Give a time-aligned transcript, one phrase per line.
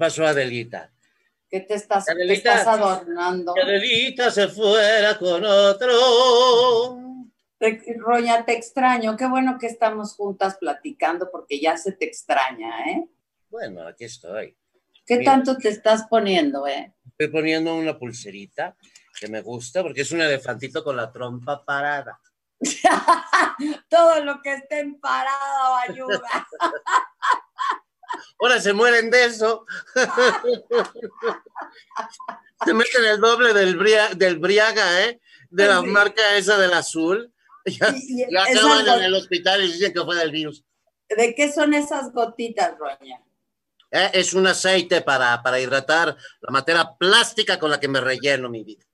[0.00, 0.90] ¿Qué pasó, Adelita?
[1.50, 2.54] ¿qué te estás, te Adelita.
[2.54, 3.52] estás adornando?
[3.52, 5.92] Que Adelita se fuera con otro.
[7.98, 9.14] Roña, te extraño.
[9.14, 13.04] Qué bueno que estamos juntas platicando porque ya se te extraña, ¿eh?
[13.50, 14.56] Bueno, aquí estoy.
[15.04, 15.32] ¿Qué Mira.
[15.32, 16.94] tanto te estás poniendo, eh?
[17.10, 18.74] Estoy poniendo una pulserita
[19.20, 22.18] que me gusta porque es un elefantito con la trompa parada.
[23.90, 26.22] Todo lo que esté en parado ayuda.
[28.40, 29.66] Ahora se mueren de eso.
[32.64, 35.20] se meten el doble del, bria- del Briaga, ¿eh?
[35.50, 35.86] De la Sí.
[35.86, 37.32] marca esa del azul.
[37.66, 40.64] Ya, Y- y ya acaban en el hospital y dicen que fue del virus.
[41.08, 43.20] ¿De qué son esas gotitas, Roña?
[43.90, 48.48] Eh, Es un aceite para, para hidratar la materia plástica con la que me relleno
[48.48, 48.84] mi vida.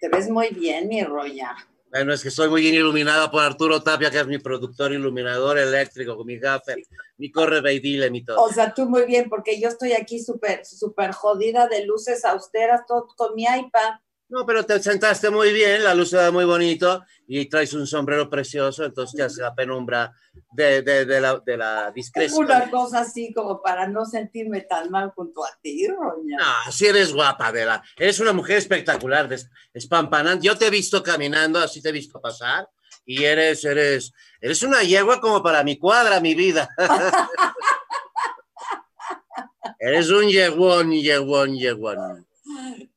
[0.00, 1.56] Te ves muy bien, mi Roña.
[1.90, 5.58] Bueno, es que estoy muy bien iluminada por Arturo Tapia, que es mi productor iluminador
[5.58, 6.78] eléctrico, mi gaffer,
[7.16, 8.40] mi corre beidile, mi todo.
[8.40, 12.82] O sea, tú muy bien, porque yo estoy aquí súper, súper jodida de luces austeras,
[12.86, 13.94] todo con mi iPad.
[14.30, 17.84] No, pero te sentaste muy bien, la luz se da muy bonito y traes un
[17.84, 20.14] sombrero precioso, entonces te hace la penumbra
[20.52, 22.44] de, de, de la, de la discreción.
[22.44, 26.36] Una cosa así como para no sentirme tan mal junto a ti, Roña.
[26.38, 27.82] No, si eres guapa, Adela.
[27.96, 29.28] Eres una mujer espectacular,
[29.74, 30.46] espampanante.
[30.46, 32.68] Yo te he visto caminando, así te he visto pasar.
[33.04, 36.68] Y eres, eres, eres una yegua como para mi cuadra, mi vida.
[39.80, 42.29] eres un yeguón, yeguón, yeguón.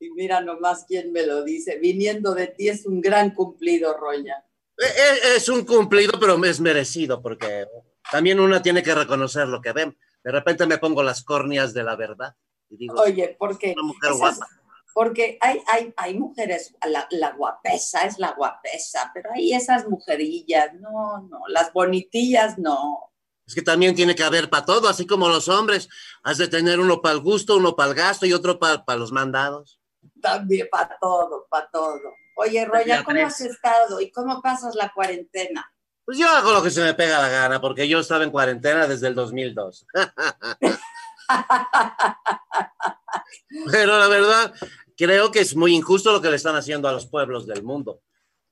[0.00, 1.78] Y mira nomás quién me lo dice.
[1.78, 4.44] Viniendo de ti es un gran cumplido, Roña.
[4.76, 7.66] E- e- Es un cumplido, pero es merecido, porque
[8.10, 9.96] también una tiene que reconocer lo que ven.
[10.22, 12.34] De repente me pongo las córneas de la verdad
[12.70, 14.48] y digo, Oye, porque, una mujer esas- guapa.
[14.94, 20.72] porque hay, hay, hay mujeres, la, la guapesa es la guapesa, pero hay esas mujerillas,
[20.80, 23.12] no, no, las bonitillas no.
[23.46, 25.88] Es que también tiene que haber para todo, así como los hombres.
[26.22, 29.12] Has de tener uno para el gusto, uno para el gasto y otro para los
[29.12, 29.80] mandados.
[30.20, 32.00] También para todo, para todo.
[32.36, 35.70] Oye, Roya, Ya ¿cómo has estado y cómo pasas la cuarentena?
[36.04, 38.86] Pues yo hago lo que se me pega la gana, porque yo estaba en cuarentena
[38.86, 39.86] desde el 2002.
[43.70, 44.54] Pero la verdad,
[44.96, 48.00] creo que es muy injusto lo que le están haciendo a los pueblos del mundo.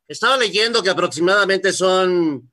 [0.09, 2.52] Estaba leyendo que aproximadamente son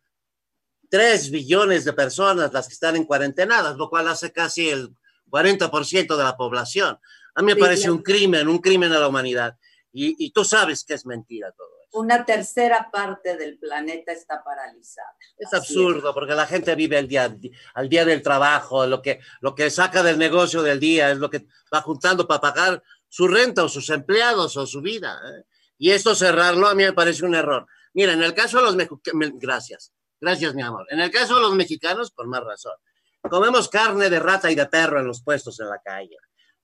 [0.90, 4.96] 3 billones de personas las que están en cuarentenadas, lo cual hace casi el
[5.30, 7.00] 40% de la población.
[7.36, 9.58] A mí me Sí, parece un crimen, un crimen a la humanidad.
[9.92, 12.00] Y, y tú sabes que es mentira todo eso.
[12.00, 15.16] Una tercera parte del planeta está paralizada.
[15.38, 17.36] Es absurdo porque la gente vive día,
[17.74, 21.30] al día del trabajo, lo que, lo que saca del negocio del día es lo
[21.30, 25.20] que va juntando para pagar su renta o sus empleados o su vida.
[25.26, 25.46] ¿eh?
[25.80, 27.66] Y esto cerrarlo a mí me parece un error.
[27.94, 29.92] Mira, en el caso de los mexicanos, gracias.
[30.21, 30.86] Gracias, mi amor.
[30.89, 32.74] En el caso de los mexicanos, con más razón.
[33.21, 36.18] Comemos carne de rata y de perro en los puestos en la calle.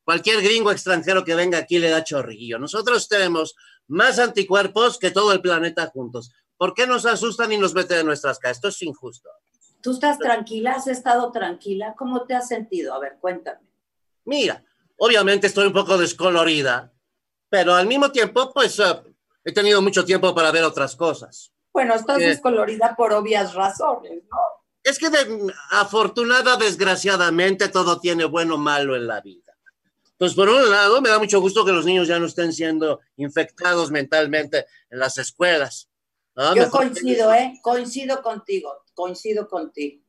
[0.04, 2.60] Cualquier gringo extranjero que venga aquí le da chorrillo.
[2.60, 3.56] Nosotros tenemos
[3.88, 6.32] más anticuerpos que todo el planeta juntos.
[6.58, 8.58] ¿Por qué nos asustan y nos meten en nuestras casas?
[8.58, 9.30] Esto es injusto.
[9.82, 10.74] ¿Tú estás tranquila?
[10.74, 11.94] ¿Has estado tranquila?
[11.98, 12.94] ¿Cómo te has sentido?
[12.94, 13.60] A ver, cuéntame.
[14.24, 14.64] Mira,
[14.98, 16.92] obviamente estoy un poco descolorida,
[17.50, 19.14] pero al mismo tiempo, pues uh,
[19.44, 21.52] he tenido mucho tiempo para ver otras cosas.
[21.76, 24.38] Bueno, estás descolorida por obvias razones, ¿no?
[24.82, 29.58] Es que de, afortunada, desgraciadamente, todo tiene bueno o malo en la vida.
[30.18, 33.02] Pues por un lado, me da mucho gusto que los niños ya no estén siendo
[33.18, 35.90] infectados mentalmente en las escuelas.
[36.56, 37.60] Yo coincido, ¿eh?
[37.62, 40.02] Coincido contigo, coincido contigo.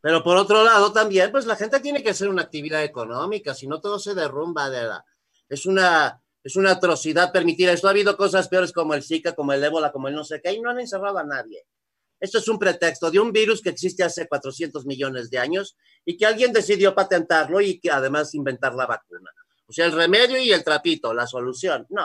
[0.00, 3.66] Pero por otro lado también, pues la gente tiene que hacer una actividad económica, si
[3.66, 5.04] no todo se derrumba de la...
[5.50, 7.86] Es una, es una atrocidad permitir esto.
[7.86, 10.52] Ha habido cosas peores como el Zika, como el ébola, como el no sé qué,
[10.52, 11.66] y no han encerrado a nadie.
[12.18, 16.16] Esto es un pretexto de un virus que existe hace 400 millones de años y
[16.16, 19.30] que alguien decidió patentarlo y que además inventar la vacuna.
[19.66, 21.86] O sea, el remedio y el trapito, la solución.
[21.90, 22.02] No,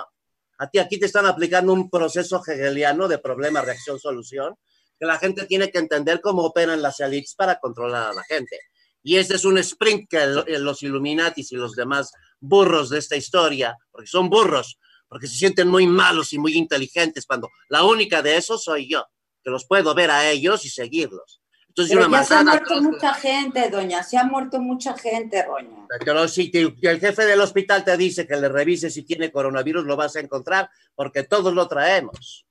[0.60, 4.56] a aquí te están aplicando un proceso hegeliano de problema, reacción, solución,
[5.00, 8.60] que la gente tiene que entender cómo operan las élites para controlar a la gente.
[9.04, 13.78] Y este es un sprint que los Illuminatis y los demás burros de esta historia,
[13.92, 18.38] porque son burros, porque se sienten muy malos y muy inteligentes, cuando la única de
[18.38, 19.06] esos soy yo,
[19.44, 21.42] que los puedo ver a ellos y seguirlos.
[21.70, 25.86] Entonces, Pero ya se ha muerto mucha gente, doña, se ha muerto mucha gente, doña.
[26.04, 29.96] Pero si el jefe del hospital te dice que le revise si tiene coronavirus, lo
[29.96, 32.48] vas a encontrar porque todos lo traemos.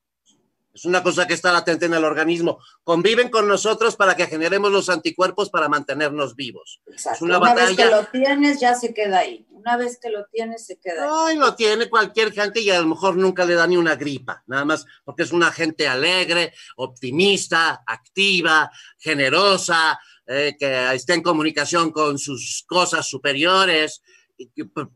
[0.72, 2.58] Es una cosa que está latente en el organismo.
[2.84, 6.82] Conviven con nosotros para que generemos los anticuerpos para mantenernos vivos.
[6.86, 7.24] Exacto.
[7.24, 9.46] una, vez que lo tienes, ya se queda ahí.
[9.66, 11.08] Una vez que lo tienes, se queda.
[11.08, 14.44] No, lo tiene cualquier gente y a lo mejor nunca le da ni una gripa.
[14.46, 21.90] Nada más porque es una gente alegre, optimista, activa, generosa, eh, que está en comunicación
[21.90, 24.02] con sus cosas superiores,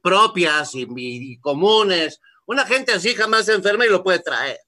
[0.00, 2.20] propias y comunes.
[2.46, 4.60] Una gente así jamás se enferma y lo puede traer.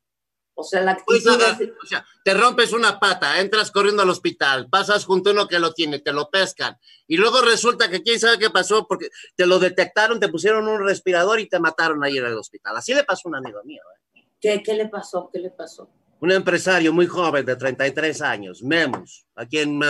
[0.54, 5.04] O sea, la actitud o sea, te rompes una pata, entras corriendo al hospital, pasas
[5.06, 6.76] junto a uno que lo tiene, te lo pescan
[7.06, 10.84] y luego resulta que quién sabe qué pasó porque te lo detectaron, te pusieron un
[10.84, 12.76] respirador y te mataron ahí en el hospital.
[12.76, 13.82] Así le pasó a un amigo mío.
[14.14, 14.24] ¿eh?
[14.40, 15.30] ¿Qué, ¿Qué le pasó?
[15.32, 15.88] ¿Qué le pasó?
[16.20, 19.80] Un empresario muy joven de 33 años, Memus, a quien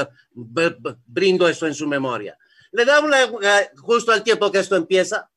[1.07, 2.39] brindo eso en su memoria.
[2.71, 5.31] Le da una, eh, justo al tiempo que esto empieza,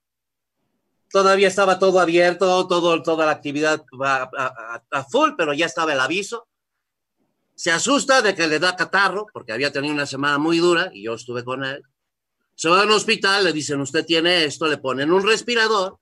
[1.15, 6.01] todavía estaba todo abierto, todo, toda la actividad a, a, full, pero ya estaba el
[6.01, 6.50] aviso.
[7.56, 11.06] Se asusta de que le da catarro, porque había tenido una semana muy dura y
[11.06, 11.83] yo estuve con él.
[12.56, 16.00] Se va a un hospital, le dicen, usted tiene esto, le ponen un respirador,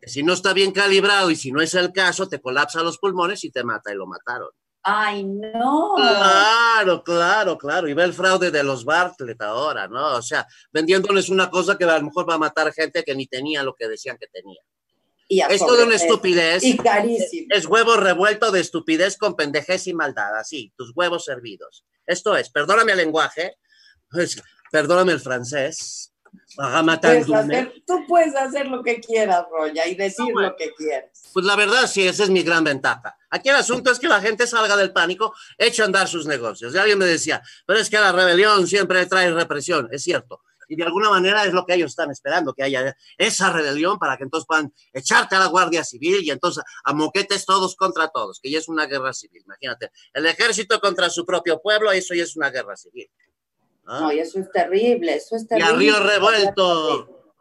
[0.00, 2.98] que si no está bien calibrado y si no es el caso, te colapsa los
[2.98, 4.50] pulmones y te mata y lo mataron.
[4.84, 5.94] Ay, no.
[5.96, 7.88] Claro, claro, claro.
[7.88, 10.16] Y ve el fraude de los Bartlett ahora, ¿no?
[10.16, 13.26] O sea, vendiéndoles una cosa que a lo mejor va a matar gente que ni
[13.26, 14.60] tenía lo que decían que tenía.
[15.26, 16.62] Y es toda una estupidez.
[16.62, 17.46] Y carísimo.
[17.50, 21.86] Es huevo revuelto de estupidez con pendejez y maldad, así, tus huevos servidos.
[22.06, 23.56] Esto es, perdóname el lenguaje,
[24.10, 26.13] pues, perdóname el francés,
[27.86, 31.10] tú puedes hacer lo que quieras, Roya, y decir lo que quieras.
[31.32, 33.16] Pues la verdad, sí, esa es mi gran ventaja.
[33.30, 36.74] Aquí el asunto es que la gente salga del pánico, eche a andar sus negocios.
[36.74, 39.88] Y alguien me decía, pero es que la rebelión siempre trae represión.
[39.90, 40.42] Es cierto.
[40.68, 44.16] Y de alguna manera es lo que ellos están esperando, que haya esa rebelión para
[44.16, 48.40] que entonces puedan echarte a la Guardia Civil y entonces a moquetes todos contra todos,
[48.40, 49.42] que ya es una guerra civil.
[49.44, 53.10] Imagínate, el ejército contra su propio pueblo, eso ya es una guerra civil.
[53.86, 54.00] ¿Ah?
[54.00, 55.70] No, y eso es terrible, eso es terrible.
[55.70, 57.34] Y a río revuelto.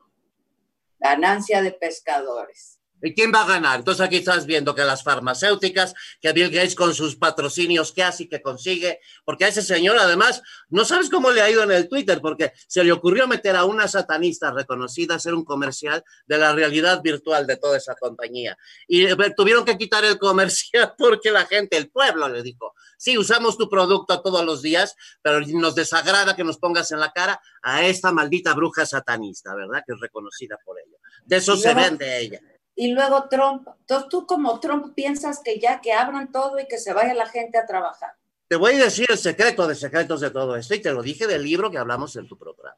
[0.99, 2.79] Ganancia de pescadores.
[3.05, 3.79] ¿Y quién va a ganar?
[3.79, 8.23] Entonces aquí estás viendo que las farmacéuticas, que Bill Gates con sus patrocinios que hace
[8.23, 11.71] y que consigue, porque a ese señor además, no sabes cómo le ha ido en
[11.71, 16.01] el Twitter, porque se le ocurrió meter a una satanista reconocida a hacer un comercial
[16.27, 18.57] de la realidad virtual de toda esa compañía.
[18.87, 22.73] Y eh, tuvieron que quitar el comercial porque la gente, el pueblo le dijo,
[23.03, 27.11] sí, usamos tu producto todos los días, pero nos desagrada que nos pongas en la
[27.11, 29.83] cara a esta maldita bruja satanista, ¿verdad?
[29.85, 30.97] Que es reconocida por ella.
[31.25, 32.39] De eso se vende ella
[32.75, 33.67] y luego Trump.
[33.81, 37.27] Entonces tú como Trump piensas que ya que abran todo y que se vaya la
[37.27, 38.13] gente a trabajar.
[38.47, 41.27] Te voy a decir el secreto de secretos de todo esto y te lo dije
[41.27, 42.77] del libro que hablamos en tu programa.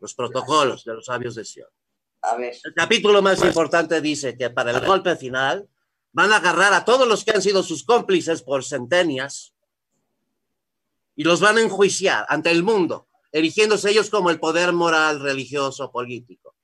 [0.00, 1.68] Los protocolos de los sabios de Sion.
[2.22, 2.54] A ver.
[2.62, 5.68] El capítulo más importante dice que para el golpe final
[6.12, 9.54] van a agarrar a todos los que han sido sus cómplices por centenias
[11.16, 15.90] y los van a enjuiciar ante el mundo, erigiéndose ellos como el poder moral, religioso,
[15.90, 16.54] político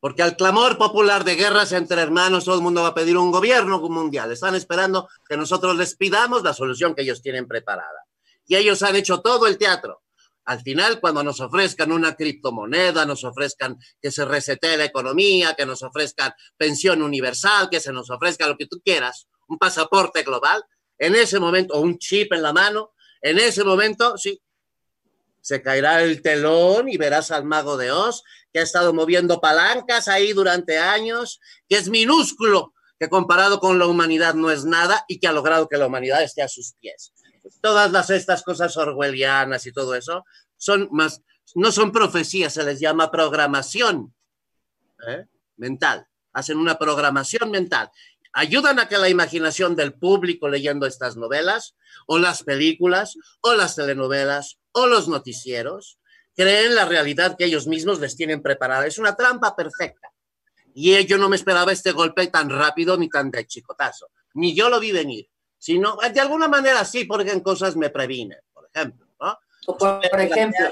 [0.00, 3.32] Porque al clamor popular de guerras entre hermanos, todo el mundo va a pedir un
[3.32, 4.30] gobierno mundial.
[4.30, 8.04] Están esperando que nosotros les pidamos la solución que ellos tienen preparada.
[8.46, 10.03] Y ellos han hecho todo el teatro.
[10.46, 15.64] Al final, cuando nos ofrezcan una criptomoneda, nos ofrezcan que se resete la economía, que
[15.64, 20.62] nos ofrezcan pensión universal, que se nos ofrezca lo que tú quieras, un pasaporte global,
[20.98, 24.40] en ese momento, o un chip en la mano, en ese momento, sí,
[25.40, 28.22] se caerá el telón y verás al mago de Oz
[28.52, 33.86] que ha estado moviendo palancas ahí durante años, que es minúsculo, que comparado con la
[33.86, 37.12] humanidad no es nada y que ha logrado que la humanidad esté a sus pies.
[37.60, 40.24] Todas las, estas cosas orwellianas y todo eso
[40.56, 41.22] son más,
[41.54, 44.14] no son profecías, se les llama programación
[45.06, 45.26] ¿eh?
[45.56, 46.06] mental.
[46.32, 47.90] Hacen una programación mental.
[48.32, 53.76] Ayudan a que la imaginación del público leyendo estas novelas, o las películas, o las
[53.76, 56.00] telenovelas, o los noticieros
[56.34, 58.86] creen la realidad que ellos mismos les tienen preparada.
[58.86, 60.10] Es una trampa perfecta.
[60.74, 64.10] Y yo no me esperaba este golpe tan rápido ni tan de chicotazo.
[64.34, 65.28] Ni yo lo vi venir.
[65.64, 69.06] Sino, de alguna manera sí, porque en cosas me previne, por ejemplo.
[69.18, 69.38] ¿no?
[69.78, 70.66] por, ejemplo.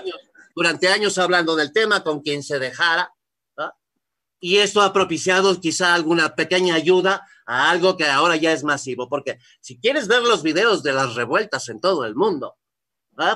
[0.54, 3.10] Durante años, hablando del tema con quien se dejara.
[4.38, 9.08] Y esto ha propiciado quizá alguna pequeña ayuda a algo que ahora ya es masivo.
[9.08, 12.58] Porque si quieres ver los videos de las revueltas en todo el mundo,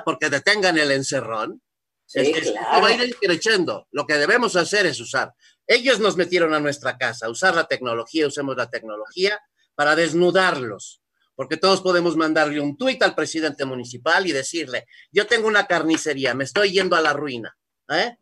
[0.05, 1.63] porque detengan el encerrón.
[2.05, 3.89] Sí, va a ir creciendo.
[3.93, 5.33] Lo que debemos hacer es usar.
[5.67, 9.41] Ellos nos metieron a nuestra casa, usar la tecnología, usemos la tecnología
[9.75, 11.01] para desnudarlos.
[11.37, 16.35] Porque todos podemos mandarle un tuit al presidente municipal y decirle, yo tengo una carnicería,
[16.35, 17.57] me estoy yendo a la ruina.
[17.91, 18.17] ¿eh?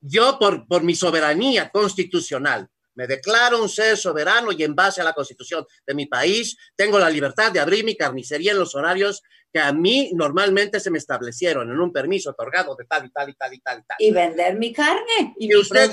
[0.00, 2.68] Yo, por, por mi soberanía constitucional,
[2.98, 6.98] me declaro un ser soberano y en base a la constitución de mi país tengo
[6.98, 10.98] la libertad de abrir mi carnicería en los horarios que a mí normalmente se me
[10.98, 13.96] establecieron en un permiso otorgado de tal y tal y tal y tal y tal.
[14.00, 15.92] Y vender mi carne y, y usted,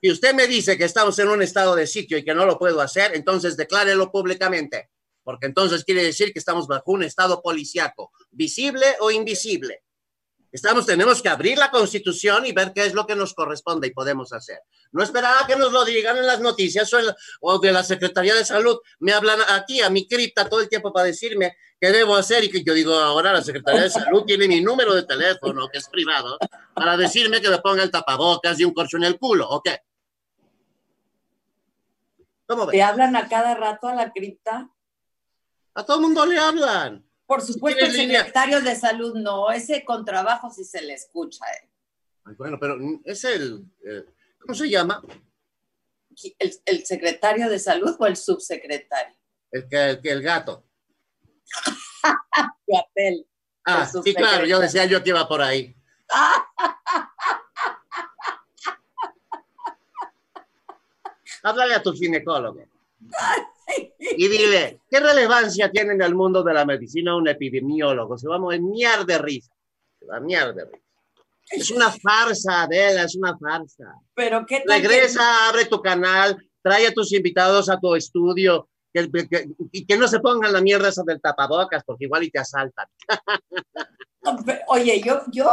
[0.00, 2.58] y usted me dice que estamos en un estado de sitio y que no lo
[2.58, 4.88] puedo hacer, entonces declárelo públicamente,
[5.28, 9.82] porque entonces quiere decir que estamos bajo un estado policiaco, visible o invisible.
[10.50, 13.90] Estamos, tenemos que abrir la constitución y ver qué es lo que nos corresponde y
[13.90, 14.60] podemos hacer.
[14.90, 16.90] No esperaba que nos lo digan en las noticias
[17.42, 18.78] o, de la Secretaría de Salud.
[19.00, 22.50] Me hablan aquí a mi cripta todo el tiempo para decirme qué debo hacer y
[22.50, 25.90] que yo digo ahora la Secretaría de Salud tiene mi número de teléfono, que es
[25.90, 26.38] privado,
[26.72, 29.46] para decirme que me ponga el tapabocas y un corcho en el culo.
[29.46, 29.62] ¿O?
[32.46, 32.72] ¿Cómo ves?
[32.72, 34.70] ¿Te hablan a cada rato a la cripta?
[35.78, 37.08] A todo el mundo le hablan.
[37.24, 41.44] Por supuesto, el secretario de salud no, ese con trabajo sí se le escucha.
[41.52, 41.68] Eh.
[42.24, 44.04] Ay, bueno, pero es el, eh,
[44.40, 45.00] ¿cómo se llama?
[46.40, 49.14] ¿El, ¿El, secretario de salud o el subsecretario?
[49.52, 50.64] El que el, el gato.
[52.66, 53.24] Guapel.
[53.64, 55.76] Ah, sí, claro, yo decía yo que iba por ahí.
[61.44, 62.66] Háblale a tu ginecólogo.
[64.00, 68.16] Y dile, ¿qué relevancia tiene en el mundo de la medicina un epidemiólogo?
[68.16, 69.52] Se va a miar de risa.
[69.98, 70.84] Se va a miar de risa.
[71.50, 73.94] Es una farsa, Adela, es una farsa.
[74.14, 75.48] Pero qué tal Regresa, que...
[75.48, 80.08] abre tu canal, trae a tus invitados a tu estudio que, que, y que no
[80.08, 82.86] se pongan la mierda esa del tapabocas, porque igual y te asaltan.
[84.66, 85.50] Oye, yo, yo,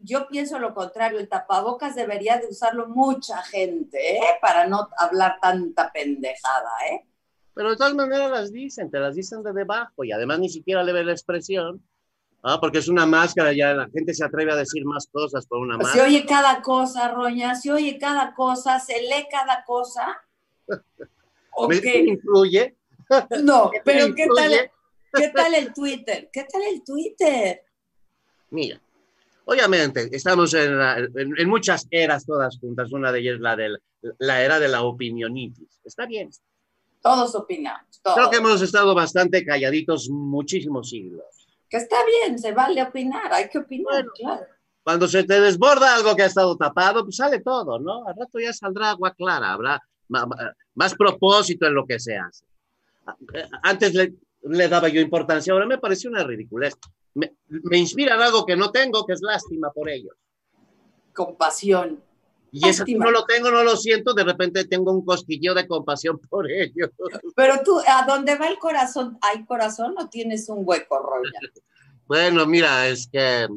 [0.00, 4.38] yo pienso lo contrario, el tapabocas debería de usarlo mucha gente, ¿eh?
[4.40, 7.06] Para no hablar tanta pendejada, ¿eh?
[7.54, 10.82] Pero de todas maneras las dicen, te las dicen de debajo y además ni siquiera
[10.82, 11.82] le ve la expresión.
[12.42, 15.60] Ah, porque es una máscara, ya la gente se atreve a decir más cosas por
[15.60, 16.04] una máscara.
[16.04, 20.20] Se oye cada cosa, Roña, se oye cada cosa, se lee cada cosa.
[21.52, 22.00] ¿O ¿Me qué?
[22.00, 22.76] influye?
[23.42, 24.70] No, pero ¿qué tal,
[25.14, 26.28] ¿qué tal el Twitter?
[26.30, 27.62] ¿Qué tal el Twitter?
[28.50, 28.78] Mira,
[29.46, 33.78] obviamente estamos en, la, en, en, muchas eras todas juntas, una de ellas la, de
[34.18, 35.80] la era de la opinionitis.
[35.82, 36.30] Está bien.
[37.04, 38.00] Todos opinamos.
[38.02, 38.16] Todos.
[38.16, 41.26] Creo que hemos estado bastante calladitos muchísimos siglos.
[41.68, 44.46] Que está bien, se vale opinar, hay que opinar, bueno, claro.
[44.82, 48.08] Cuando se te desborda algo que ha estado tapado, pues sale todo, ¿no?
[48.08, 52.46] Al rato ya saldrá agua clara, habrá más, propósito en lo que se hace.
[53.62, 56.72] Antes le, le, daba yo importancia, ahora me parece una ridiculez.
[57.12, 60.16] Me, me inspiran algo que no tengo, que es lástima por ellos.
[61.12, 62.02] Compasión.
[62.56, 66.20] Y eso no lo tengo, no lo siento, de repente tengo un cosquillo de compasión
[66.30, 66.90] por ellos.
[67.34, 69.18] Pero tú, ¿a dónde va el corazón?
[69.22, 71.32] ¿Hay corazón o tienes un hueco, Roya?
[72.06, 73.48] bueno, mira, es que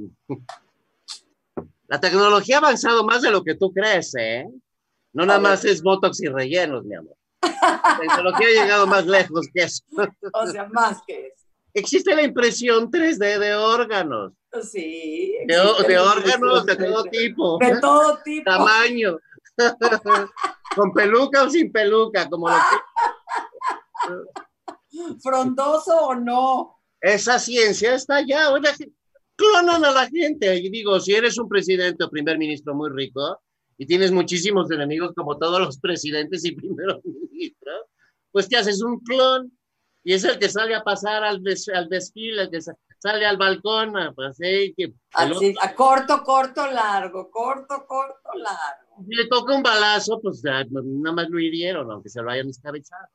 [1.88, 4.48] la tecnología ha avanzado más de lo que tú crees, ¿eh?
[5.14, 7.16] No nada más es Botox y rellenos, mi amor.
[7.42, 9.84] La tecnología ha llegado más lejos que eso.
[10.34, 11.37] o sea, más que eso.
[11.74, 14.34] Existe la impresión 3D de órganos.
[14.64, 15.36] Sí.
[15.48, 15.56] De,
[15.88, 17.58] de órganos de todo tipo.
[17.60, 18.50] De todo tipo.
[18.50, 19.18] Tamaño.
[20.76, 22.56] con peluca o sin peluca, como lo
[25.22, 26.76] Frondoso o no.
[27.02, 28.52] Esa ciencia está ya.
[28.52, 28.70] Oye,
[29.36, 30.56] clonan a la gente.
[30.58, 33.40] Y digo, si eres un presidente o primer ministro muy rico
[33.78, 37.82] y tienes muchísimos enemigos como todos los presidentes y primeros ministros,
[38.32, 39.57] pues te haces un clon
[40.08, 43.94] y es el que sale a pasar al, al desfile, el que sale al balcón,
[44.16, 49.06] pues, que, Así, a corto, corto, largo, corto, corto, largo.
[49.06, 50.66] Si le toca un balazo, pues nada
[51.14, 53.06] más lo hirieron, aunque se lo hayan descabezado.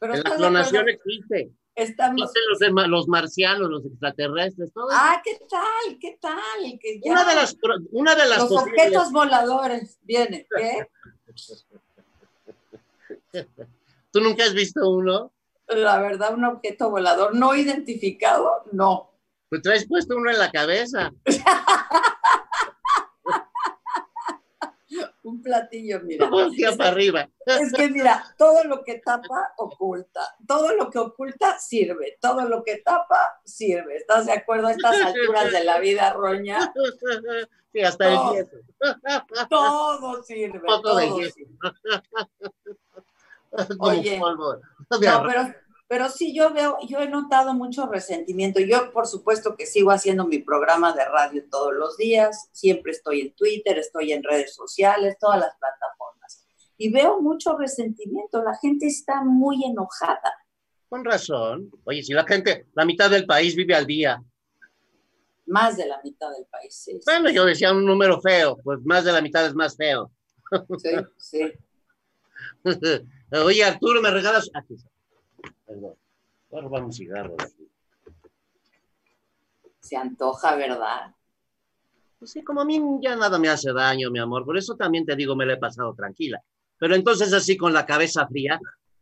[0.00, 1.52] Pero la clonación existe.
[1.76, 2.28] Estamos...
[2.48, 4.88] Los, los, marcianos, los extraterrestres, todo.
[4.90, 5.98] Ah, ¿qué tal?
[6.00, 6.78] ¿Qué tal?
[6.80, 7.12] Que ya...
[7.12, 7.56] una, de las,
[7.92, 10.88] una de las Los objetos voladores, viene, ¿qué?
[14.10, 15.30] ¿Tú nunca has visto uno?
[15.68, 19.10] La verdad, un objeto volador no identificado, no.
[19.48, 21.12] Pues traes puesto uno en la cabeza.
[25.24, 26.28] un platillo, mira.
[26.56, 27.28] Es, para arriba.
[27.46, 30.20] es que mira, todo lo que tapa, oculta.
[30.46, 32.18] Todo lo que oculta, sirve.
[32.20, 33.96] Todo lo que tapa, sirve.
[33.96, 36.72] ¿Estás de acuerdo a estas alturas de la vida, Roña?
[37.72, 38.56] Sí, hasta el yeso.
[39.50, 40.60] Todo sirve.
[40.66, 41.32] Todo de
[43.78, 44.58] Oye, no,
[45.00, 45.54] pero,
[45.88, 48.60] pero sí, yo veo, yo he notado mucho resentimiento.
[48.60, 52.48] Yo, por supuesto, que sigo haciendo mi programa de radio todos los días.
[52.52, 56.46] Siempre estoy en Twitter, estoy en redes sociales, todas las plataformas.
[56.76, 58.42] Y veo mucho resentimiento.
[58.42, 60.34] La gente está muy enojada.
[60.88, 61.70] Con razón.
[61.84, 64.22] Oye, si la gente, la mitad del país vive al día.
[65.46, 66.98] Más de la mitad del país, sí.
[67.04, 70.10] Bueno, yo decía un número feo, pues más de la mitad es más feo.
[70.78, 71.52] Sí, sí.
[73.30, 74.50] Oye, Arturo, ¿me regalas?
[74.54, 74.88] Aquí está.
[75.66, 75.94] Perdón.
[76.50, 77.36] Voy a robar un cigarro.
[79.80, 81.14] Se antoja, ¿verdad?
[82.18, 84.44] Pues sí, como a mí ya nada me hace daño, mi amor.
[84.44, 86.42] Por eso también te digo, me lo he pasado tranquila.
[86.78, 88.58] Pero entonces así con la cabeza fría,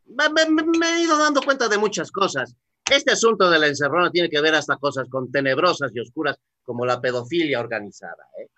[0.07, 2.55] me, me, he ido dando cuenta de muchas cosas.
[2.91, 6.85] Este asunto de la encerrona tiene que ver hasta cosas con tenebrosas y oscuras como
[6.85, 8.25] la pedofilia organizada.
[8.38, 8.49] ¿eh?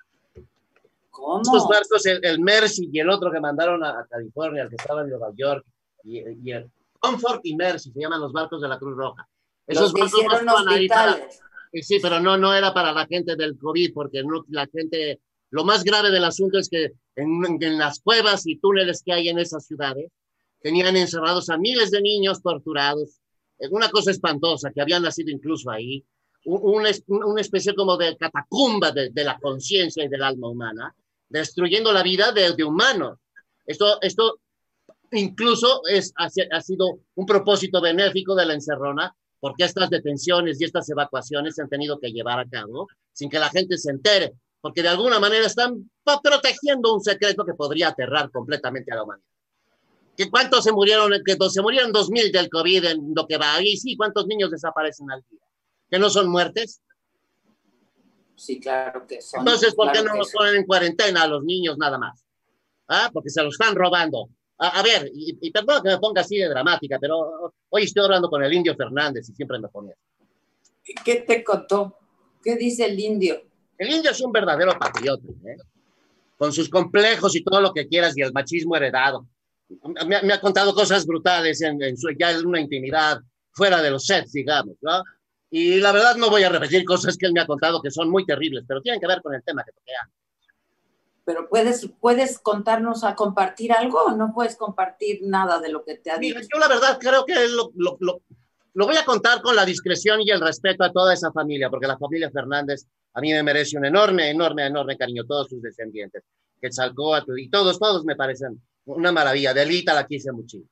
[1.15, 1.43] ¿Cómo?
[1.43, 5.11] Estos barcos, el, Mercy y el otro que mandaron a, California, el que estaba en
[5.11, 5.65] Nueva York,
[6.03, 6.19] y,
[6.51, 9.29] el Comfort y Mercy, se llaman los barcos de la Cruz Roja.
[9.65, 11.41] Esos los barcos no hospitales.
[11.83, 15.65] sí, pero no, no era para la gente del COVID, porque no, la gente, lo
[15.65, 19.39] más grave del asunto es que en, en las cuevas y túneles que hay en
[19.39, 20.11] esas ciudades,
[20.61, 23.21] tenían encerrados a miles de niños torturados,
[23.71, 26.05] una cosa espantosa, que habían nacido incluso ahí,
[26.45, 30.95] una, una especie como de catacumba de, de la conciencia y del alma humana,
[31.41, 33.19] destruyendo la vida de, de humanos.
[33.67, 34.39] Esto, esto
[35.11, 40.89] incluso es, ha, sido un propósito benéfico de la encerrona, porque estas detenciones y estas
[40.89, 44.83] evacuaciones se han tenido que llevar a cabo sin que la gente se entere, porque
[44.83, 49.29] de alguna manera están protegiendo un secreto que podría aterrar completamente a la humanidad.
[50.17, 51.11] ¿Que ¿Cuántos se murieron?
[51.25, 53.61] Que se murieron 2.000 del COVID en lo que va.
[53.61, 55.41] Y sí, ¿cuántos niños desaparecen al día?
[55.91, 56.81] ¿Que no son muertes?
[58.37, 59.41] Sí, claro que son.
[59.41, 62.25] Entonces, ¿por claro qué no que los ponen en cuarentena a los niños nada más?
[62.89, 63.11] ¿Ah?
[63.13, 64.29] Porque se los están robando.
[64.59, 68.05] A, a ver, y, y, perdón que me ponga así de dramática, pero hoy estoy
[68.05, 69.95] hablando con el indio Fernández y siempre me pone.
[71.05, 71.99] ¿Qué te contó?
[72.43, 73.43] ¿Qué dice el indio?
[73.79, 75.57] El indio es un verdadero patriota, ¿eh?
[76.37, 79.27] con sus complejos y todo lo que quieras y el machismo heredado.
[80.07, 83.21] Me, me ha contado cosas brutales en, en su, ya en una intimidad
[83.53, 85.03] fuera de los sets, digamos, ¿no?
[85.57, 88.11] Y la verdad no voy a repetir cosas que él me ha contado que son
[88.11, 90.19] muy terribles, pero tienen que ver con el tema que toqué antes.
[91.25, 95.95] Pero puedes, puedes contarnos a compartir algo o no puedes compartir nada de lo que
[95.95, 96.35] te ha dicho.
[96.35, 98.21] Mira, yo la verdad creo que lo, lo, lo,
[98.73, 101.87] lo, voy a contar con la discreción y el respeto a toda esa familia, porque
[101.87, 106.25] la familia Fernández a mí me merece un enorme, enorme, enorme cariño, todos sus descendientes.
[106.61, 109.55] Quetzalcóatl y todos, todos me parecen una maravilla.
[109.55, 110.69] Delita la quise muchísimo.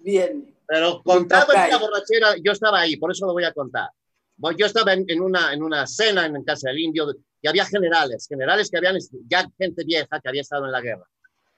[0.00, 0.52] Bien.
[0.66, 3.90] Pero contado en la borrachera, yo estaba ahí, por eso lo voy a contar.
[4.58, 8.26] Yo estaba en, en, una, en una cena en casa del indio y había generales,
[8.28, 8.96] generales que habían,
[9.28, 11.04] ya gente vieja que había estado en la guerra,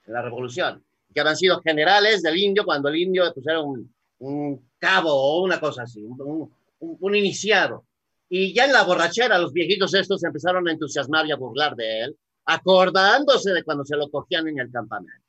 [0.04, 0.84] en la revolución,
[1.14, 5.42] que habían sido generales del indio cuando el indio pues, era un, un cabo o
[5.42, 7.84] una cosa así, un, un, un, iniciado.
[8.28, 11.76] Y ya en la borrachera los viejitos estos se empezaron a entusiasmar y a burlar
[11.76, 15.24] de él, acordándose de cuando se lo cogían en el campamento.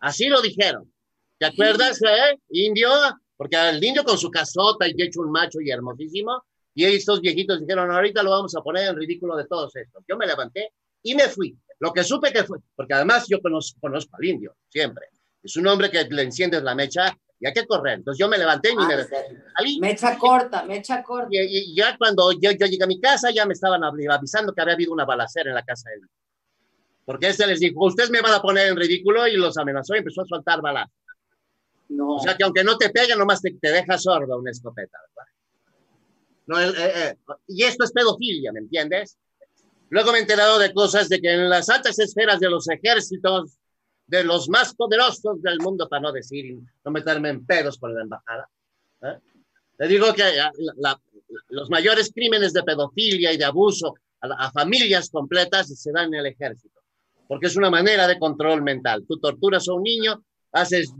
[0.00, 0.92] Así lo dijeron.
[1.38, 2.88] ¿Te acuerdas, eh, indio?
[3.36, 6.42] Porque el indio con su casota y hecho un macho y hermosísimo,
[6.74, 10.04] y estos viejitos dijeron, ahorita lo vamos a poner en ridículo de todos estos.
[10.08, 10.72] Yo me levanté
[11.02, 11.56] y me fui.
[11.78, 15.06] Lo que supe que fue, porque además yo conozco, conozco al indio, siempre.
[15.42, 17.98] Es un hombre que le enciendes la mecha y hay que correr.
[17.98, 19.04] Entonces yo me levanté y Ah, me...
[19.04, 19.78] sí.
[19.80, 21.28] Mecha corta, mecha corta.
[21.30, 21.38] Y,
[21.72, 24.74] y ya cuando yo, yo, llegué a mi casa, ya me estaban avisando que había
[24.74, 26.02] habido una balacera en la casa de él.
[27.04, 29.98] Porque este les dijo, ustedes me van a poner en ridículo y los amenazó y
[29.98, 30.88] empezó a soltar balas.
[31.88, 32.16] No.
[32.16, 35.32] O sea que aunque no te pegue, nomás te, te deja sordo una escopeta, ¿verdad?
[36.46, 37.16] No, eh, eh,
[37.48, 39.18] y esto es pedofilia, ¿me entiendes?
[39.90, 43.58] Luego me he enterado de cosas de que en las altas esferas de los ejércitos,
[44.06, 48.02] de los más poderosos del mundo, para no decir, no meterme en pedos con la
[48.02, 48.48] embajada,
[49.02, 49.18] ¿eh?
[49.78, 50.22] le digo que
[51.48, 56.26] los mayores crímenes de pedofilia y de abuso a, familias completas se dan en el
[56.26, 56.80] ejército,
[57.28, 59.04] porque es una manera de control mental.
[59.06, 60.92] Tú torturas a un niño, haces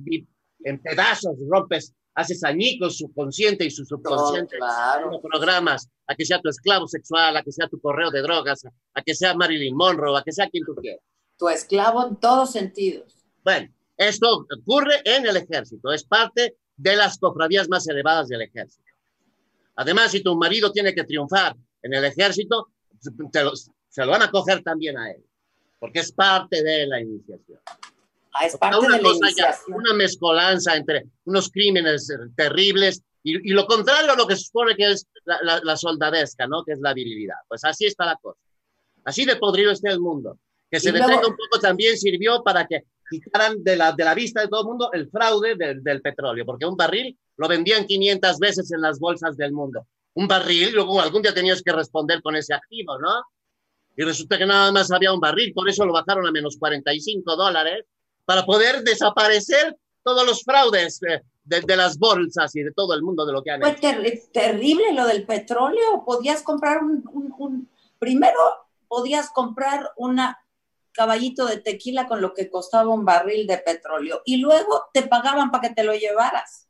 [0.64, 5.20] en pedazos, rompes, haces añicos su consciente y su subconsciente, claro.
[5.20, 8.64] programas a que sea tu esclavo sexual, a que sea tu correo de drogas,
[8.94, 11.02] a, que sea Marilyn Monroe, a que sea quien tú quieras.
[11.36, 13.14] Tu esclavo en todos sentidos.
[13.44, 18.82] Bueno, esto ocurre en el ejército, es parte de las cofradías más elevadas del ejército.
[19.76, 24.62] Además, si tu marido tiene que triunfar en el ejército, se lo van a coger
[24.62, 25.22] también a él,
[25.78, 27.60] porque es parte de la iniciación.
[28.38, 29.74] Ah, es parte una de la iniciación.
[29.74, 34.92] una mezcolanza entre unos crímenes terribles y, lo contrario a lo que se supone que
[34.92, 36.64] es la, la, soldadesca, ¿no?
[36.64, 37.34] Que es la virilidad.
[37.48, 38.38] Pues así está la cosa.
[39.04, 40.38] Así de podrido está el mundo.
[40.70, 44.42] Que se detenga un poco también sirvió para que quitaran de la, de la vista
[44.42, 48.38] de todo el mundo el fraude del, del petróleo, porque un barril lo vendían 500
[48.38, 52.36] veces en las bolsas del mundo un barril, luego algún día tenías que responder con
[52.36, 53.22] ese activo, ¿no?
[53.96, 57.36] Y resulta que nada más había un barril, por eso lo bajaron a menos 45
[57.36, 57.84] dólares,
[58.26, 63.32] para poder desaparecer todos los fraudes de, las bolsas y de todo el mundo de
[63.32, 63.76] lo que han Fue
[64.32, 66.04] terrible lo del petróleo.
[66.04, 68.38] Podías comprar un, Primero,
[68.88, 70.20] podías comprar un
[70.92, 75.50] caballito de tequila con lo que costaba un barril de petróleo y luego te pagaban
[75.50, 76.66] para que te lo llevaras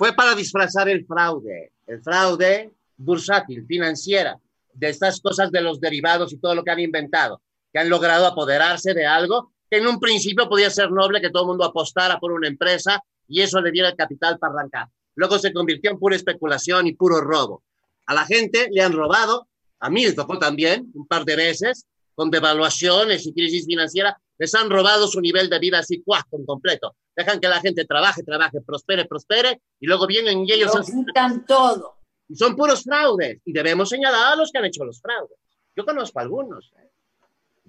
[0.00, 4.40] fue para disfrazar el fraude, el fraude bursátil, financiera,
[4.72, 8.24] de estas cosas de los derivados y todo lo que han inventado, que han logrado
[8.24, 12.18] apoderarse de algo que en un principio podía ser noble que todo el mundo apostara
[12.18, 14.88] por una empresa y eso le diera el capital para arrancar.
[15.14, 17.62] Luego se convirtió en pura especulación y puro robo.
[18.06, 19.46] A la gente le han robado,
[19.78, 24.54] a mí me tocó también un par de veces, con devaluaciones y crisis financiera, les
[24.54, 28.22] han robado su nivel de vida así, cuatro en completo dejan que la gente trabaje,
[28.22, 30.72] trabaje, prospere, prospere, y luego vienen y ellos...
[30.86, 31.96] quitan todo.
[32.32, 35.36] Son puros fraudes, y debemos señalar a los que han hecho los fraudes.
[35.74, 36.72] Yo conozco algunos.
[36.78, 36.89] ¿eh?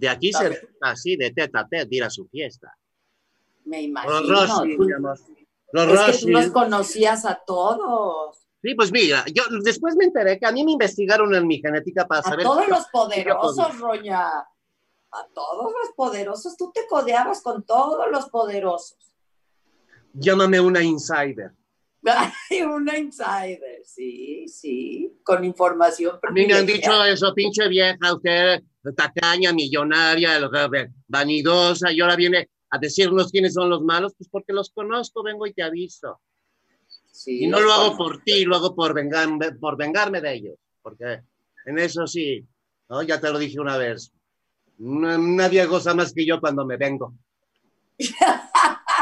[0.02, 2.76] De aquí se así, de teta a teta, ir a su fiesta.
[3.66, 4.22] Me imagino.
[4.22, 4.78] Los Rossi,
[5.72, 8.38] los es que tú los conocías a todos.
[8.62, 12.06] Sí, pues mira, yo después me enteré que a mí me investigaron en mi genética
[12.06, 12.42] para saber...
[12.42, 14.28] A todos los poderosos, Roña.
[14.28, 16.58] A todos los poderosos.
[16.58, 19.12] Tú te codeabas con todos los poderosos
[20.14, 21.52] llámame una insider.
[22.74, 26.20] una insider, sí, sí, con información.
[26.28, 28.64] A mí me han dicho eso, pinche vieja, usted,
[28.96, 30.40] tacaña, millonaria,
[31.08, 35.46] vanidosa, y ahora viene a decirnos quiénes son los malos, pues porque los conozco, vengo
[35.46, 36.20] y te aviso.
[37.26, 41.22] y no lo hago por ti, lo hago por, vengarme, por vengarme de ellos, porque
[41.66, 42.46] en eso sí,
[42.90, 43.04] ¿no?
[43.04, 44.12] ya te lo dije una vez,
[44.78, 47.14] nadie goza más que yo cuando me vengo.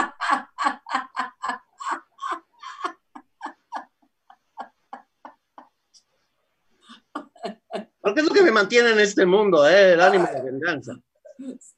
[8.09, 9.93] Porque es lo que me mantiene en este mundo, ¿eh?
[9.93, 10.99] el ánimo de venganza.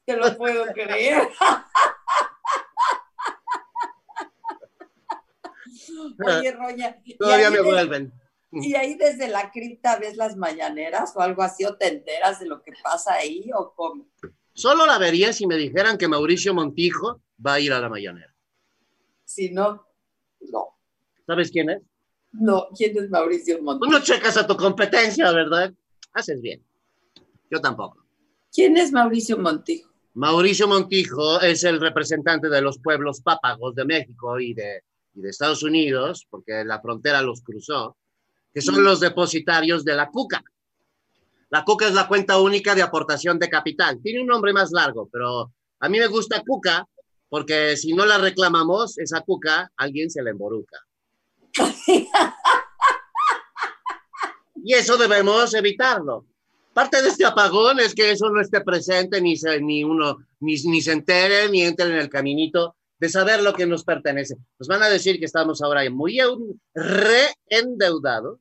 [0.06, 1.28] Te lo puedo creer.
[6.26, 6.96] Oye, Roña.
[7.18, 8.14] Todavía me vuelven.
[8.50, 11.66] ¿Y ahí desde la cripta ves las mañaneras o algo así?
[11.66, 14.06] ¿O te enteras de lo que pasa ahí o cómo?
[14.54, 18.34] Solo la vería si me dijeran que Mauricio Montijo va a ir a la mañanera.
[19.26, 19.86] Si no,
[20.40, 20.78] no.
[21.26, 21.82] ¿Sabes quién es?
[22.32, 23.84] No, ¿quién es Mauricio Montijo?
[23.84, 25.74] Tú no checas a tu competencia, ¿verdad?
[26.12, 26.64] Haces bien.
[27.50, 28.04] Yo tampoco.
[28.52, 29.90] ¿Quién es Mauricio Montijo?
[30.14, 34.82] Mauricio Montijo es el representante de los pueblos pápagos de México y de,
[35.14, 37.96] de Estados Unidos, porque la frontera los cruzó,
[38.52, 40.42] que son los depositarios de la CUCA.
[41.50, 44.00] La CUCA es la cuenta única de aportación de capital.
[44.02, 46.86] Tiene un nombre más largo, pero a mí me gusta CUCA
[47.32, 50.76] porque si no la reclamamos, esa CUCA, alguien se la emboruca.
[54.62, 56.26] Y eso debemos evitarlo.
[56.72, 60.54] Parte de este apagón es que eso no esté presente, ni, se, ni uno ni,
[60.54, 64.36] ni se entere, ni entre en el caminito de saber lo que nos pertenece.
[64.58, 66.20] Nos van a decir que estamos ahora muy
[66.72, 68.38] reendeudados.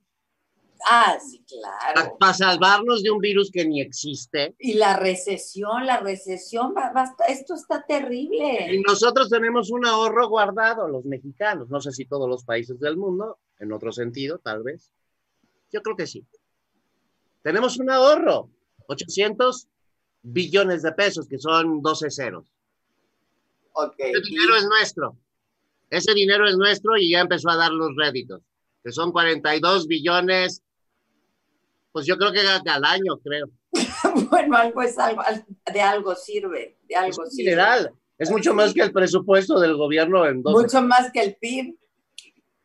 [0.87, 2.15] Ah, sí, claro.
[2.19, 4.55] Para salvarnos de un virus que ni existe.
[4.59, 6.73] Y la recesión, la recesión,
[7.27, 8.73] esto está terrible.
[8.73, 12.97] Y nosotros tenemos un ahorro guardado, los mexicanos, no sé si todos los países del
[12.97, 14.91] mundo, en otro sentido, tal vez.
[15.71, 16.25] Yo creo que sí.
[17.41, 18.49] Tenemos un ahorro,
[18.87, 19.67] 800
[20.21, 22.45] billones de pesos, que son 12 ceros.
[23.73, 24.11] Okay.
[24.11, 25.17] Ese dinero es nuestro.
[25.89, 28.41] Ese dinero es nuestro y ya empezó a dar los réditos,
[28.83, 30.63] que son 42 billones,
[31.91, 33.49] pues yo creo que al año, creo.
[34.29, 35.21] bueno, algo es algo,
[35.71, 37.93] de algo sirve, de algo es general.
[38.17, 40.53] Es mucho más que el presupuesto del gobierno en dos.
[40.53, 41.75] Mucho más que el PIB.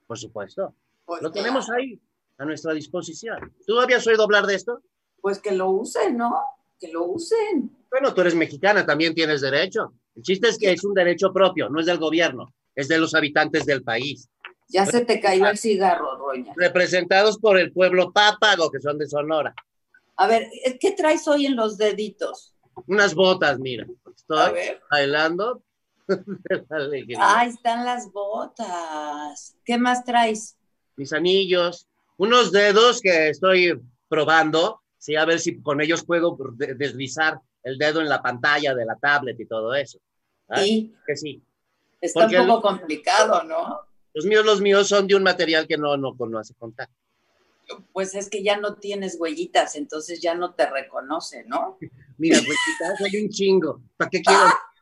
[0.06, 0.74] Por supuesto.
[1.04, 2.00] Pues lo tenemos ahí,
[2.38, 3.54] a nuestra disposición.
[3.66, 4.82] ¿Tú habías oído hablar de esto?
[5.20, 6.34] Pues que lo usen, ¿no?
[6.78, 7.70] Que lo usen.
[7.90, 9.94] Bueno, tú eres mexicana, también tienes derecho.
[10.14, 13.14] El chiste es que es un derecho propio, no es del gobierno, es de los
[13.14, 14.28] habitantes del país.
[14.68, 16.52] Ya se te cayó el cigarro, Roña.
[16.56, 19.54] Representados por el pueblo pápago, que son de Sonora.
[20.16, 20.48] A ver,
[20.80, 22.54] ¿qué traes hoy en los deditos?
[22.86, 23.86] Unas botas, mira.
[24.14, 24.52] Estoy
[24.90, 25.62] bailando.
[27.18, 29.56] Ahí están las botas.
[29.64, 30.56] ¿Qué más traes?
[30.96, 31.86] Mis anillos,
[32.16, 38.00] unos dedos que estoy probando, sí, a ver si con ellos puedo deslizar el dedo
[38.00, 39.98] en la pantalla de la tablet y todo eso.
[40.54, 40.94] Sí.
[41.06, 41.42] Que sí.
[42.00, 43.80] Está un poco complicado, ¿no?
[44.14, 46.94] Los míos, los míos son de un material que no, no conoce contacto.
[47.92, 51.78] Pues es que ya no tienes huellitas, entonces ya no te reconoce, ¿no?
[52.18, 53.82] Mira, huellitas hay un chingo.
[53.96, 54.40] ¿Para qué quiero?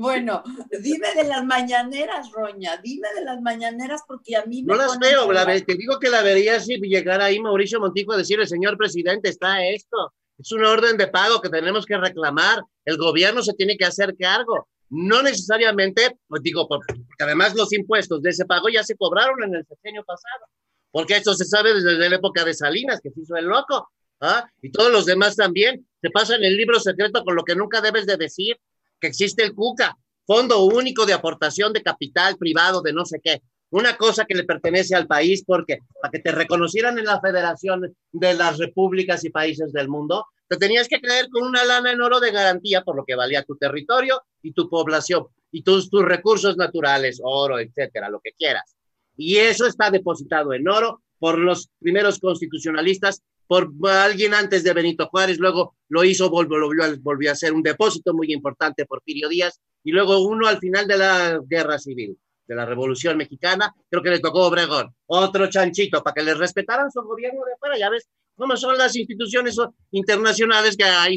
[0.00, 0.42] Bueno,
[0.82, 4.72] dime de las mañaneras, Roña, dime de las mañaneras porque a mí me...
[4.72, 5.28] No las veo,
[5.64, 9.62] te digo que la vería si llegara ahí Mauricio Montijo a decirle, señor presidente, está
[9.62, 13.84] esto, es una orden de pago que tenemos que reclamar, el gobierno se tiene que
[13.84, 14.68] hacer cargo.
[14.88, 19.54] No necesariamente, pues digo, porque además los impuestos de ese pago ya se cobraron en
[19.54, 20.46] el sexenio pasado,
[20.90, 24.48] porque esto se sabe desde la época de Salinas, que se hizo el loco, ¿ah?
[24.62, 28.06] y todos los demás también, se pasan el libro secreto con lo que nunca debes
[28.06, 28.56] de decir,
[29.00, 33.42] que existe el CUCA, Fondo Único de Aportación de Capital Privado de no sé qué.
[33.70, 37.94] Una cosa que le pertenece al país porque para que te reconocieran en la Federación
[38.12, 42.00] de las Repúblicas y Países del Mundo, te tenías que creer con una lana en
[42.00, 46.02] oro de garantía por lo que valía tu territorio y tu población y tus, tus
[46.02, 48.76] recursos naturales, oro, etcétera, lo que quieras.
[49.16, 55.08] Y eso está depositado en oro por los primeros constitucionalistas por alguien antes de Benito
[55.08, 56.56] Juárez, luego lo hizo, volvió,
[57.00, 60.86] volvió, a ser un depósito muy importante por Pirio Díaz, y luego uno al final
[60.86, 66.00] de la guerra civil, de la Revolución Mexicana, creo que le tocó Obregón, otro chanchito,
[66.00, 69.56] para que le respetaran su gobierno de fuera, ya ves cómo son las instituciones
[69.90, 71.16] internacionales que hay,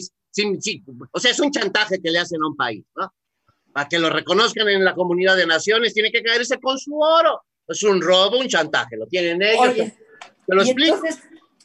[1.12, 3.14] o sea, es un chantaje que le hacen a un país, ¿no?
[3.72, 7.44] Para que lo reconozcan en la comunidad de naciones, tiene que caerse con su oro.
[7.68, 9.76] Es un robo, un chantaje, lo tienen ellos.
[9.76, 11.00] te lo explico.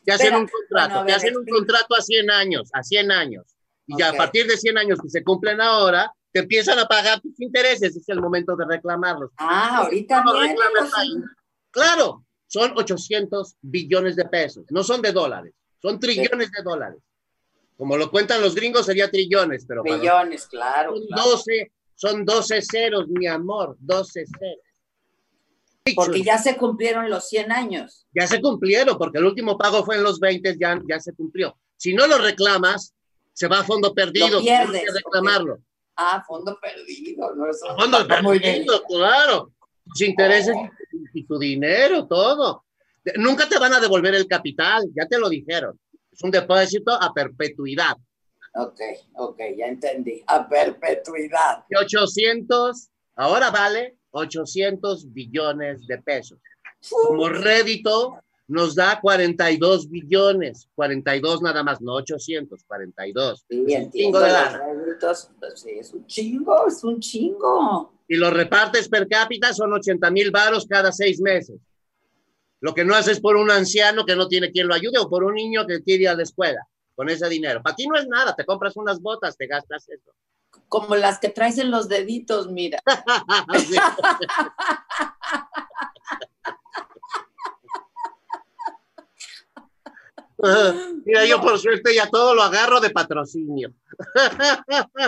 [0.08, 3.44] Te hacen un contrato, te hacen un contrato a 100 años, a 100 años.
[3.86, 7.20] Y ya a partir de 100 años que se cumplen ahora, te empiezan a pagar
[7.20, 9.32] tus intereses, es el momento de reclamarlos.
[9.36, 10.32] Ah, ahorita no
[11.70, 17.00] Claro, son 800 billones de pesos, no son de dólares, son trillones de dólares.
[17.76, 19.82] Como lo cuentan los gringos, sería trillones, pero...
[19.82, 20.96] Billones, claro.
[20.96, 24.67] Son, 12, son 12 ceros, mi amor, 12 ceros.
[25.94, 28.06] Porque ya se cumplieron los 100 años.
[28.12, 31.56] Ya se cumplieron, porque el último pago fue en los 20, ya, ya se cumplió.
[31.76, 32.94] Si no lo reclamas,
[33.32, 34.28] se va a fondo perdido.
[34.28, 34.82] Lo pierdes.
[34.82, 35.58] que reclamarlo.
[35.96, 37.34] Ah, fondo perdido.
[37.34, 37.46] No,
[37.76, 39.52] fondo perdido, claro.
[39.84, 40.54] Tus intereses
[41.14, 42.64] y tu dinero, todo.
[43.16, 45.78] Nunca te van a devolver el capital, ya te lo dijeron.
[46.12, 47.96] Es un depósito a perpetuidad.
[48.54, 48.80] Ok,
[49.14, 50.22] ok, ya entendí.
[50.26, 51.64] A perpetuidad.
[51.68, 56.38] Y 800, ahora vale 800 billones de pesos.
[56.90, 63.44] Como rédito nos da 42 billones, 42 nada más, no 800, 42.
[63.48, 64.62] Sí, es un chingo de lana.
[64.74, 67.92] Réditos, pues sí, es un chingo, es un chingo.
[68.08, 71.60] Y los repartes per cápita son 80 mil varos cada seis meses.
[72.60, 75.24] Lo que no haces por un anciano que no tiene quien lo ayude o por
[75.24, 77.62] un niño que quiere ir a la escuela con ese dinero.
[77.62, 80.12] Para ti no es nada, te compras unas botas, te gastas eso
[80.68, 82.82] como las que traes en los deditos, mira.
[91.04, 93.72] Mira, yo por suerte ya todo lo agarro de patrocinio.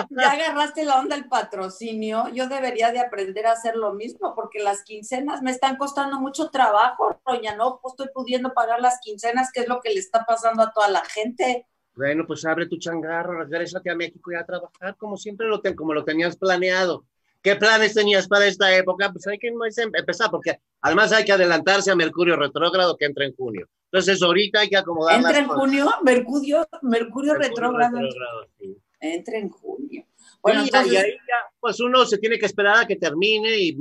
[0.09, 2.27] Ya agarraste la onda del patrocinio.
[2.33, 6.49] Yo debería de aprender a hacer lo mismo porque las quincenas me están costando mucho
[6.49, 7.55] trabajo, Roña.
[7.55, 10.73] No pues estoy pudiendo pagar las quincenas, que es lo que le está pasando a
[10.73, 11.65] toda la gente.
[11.95, 15.93] Bueno, pues abre tu changarro, regrésate a México y a trabajar como siempre lo, como
[15.93, 17.05] lo tenías planeado.
[17.41, 19.11] ¿Qué planes tenías para esta época?
[19.11, 23.35] Pues hay que empezar, porque además hay que adelantarse a Mercurio retrógrado que entra en
[23.35, 23.67] junio.
[23.91, 25.17] Entonces ahorita hay que acomodar.
[25.17, 25.89] ¿Entra en junio?
[26.03, 27.97] Mercurio, Mercurio, retrógrado.
[28.99, 30.05] Entra en junio.
[30.43, 33.77] Bueno, y, ahí ya, pues uno se tiene que esperar a que termine y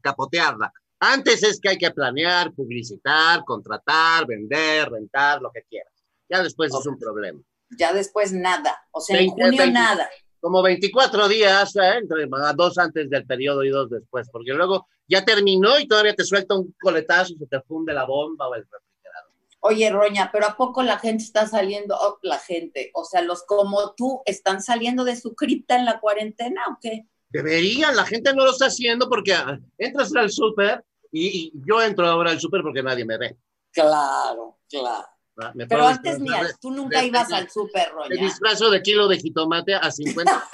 [0.00, 0.72] capotearla.
[0.98, 5.92] Antes es que hay que planear, publicitar, contratar, vender, rentar, lo que quieras.
[6.28, 7.40] Ya después es un problema.
[7.78, 8.86] Ya después nada.
[8.92, 10.08] O sea, en junio nada.
[10.40, 11.98] Como 24 días, ¿eh?
[12.02, 16.24] entre dos antes del periodo y dos después, porque luego ya terminó y todavía te
[16.24, 19.32] suelta un coletazo y se te funde la bomba o el refrigerador.
[19.60, 23.44] Oye, Roña, pero ¿a poco la gente está saliendo, oh, la gente, o sea, los
[23.44, 27.06] como tú, están saliendo de su cripta en la cuarentena o qué?
[27.30, 32.06] Deberían, la gente no lo está haciendo porque ah, entras al súper y, yo entro
[32.06, 33.36] ahora al súper porque nadie me ve.
[33.72, 35.08] Claro, claro.
[35.36, 38.08] Ah, pero antes ni tú nunca ibas al súper, Roña.
[38.10, 40.48] Me disfrazo de kilo de jitomate a 50.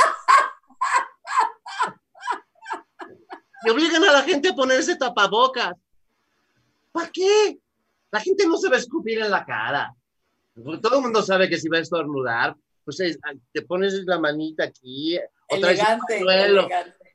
[3.64, 5.74] y obligan a la gente a ponerse tapabocas.
[6.92, 7.58] ¿Para qué?
[8.10, 9.94] La gente no se va a escupir en la cara.
[10.54, 12.98] todo el mundo sabe que si va a estornudar, pues
[13.52, 16.24] te pones la manita aquí, elegante,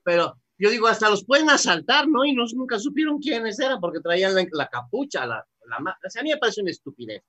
[0.04, 2.24] Pero yo digo, hasta los pueden asaltar, ¿no?
[2.24, 6.24] Y no, nunca supieron quiénes eran porque traían la, capucha, la, la, o sea, a
[6.24, 7.24] mí me parece una estupidez.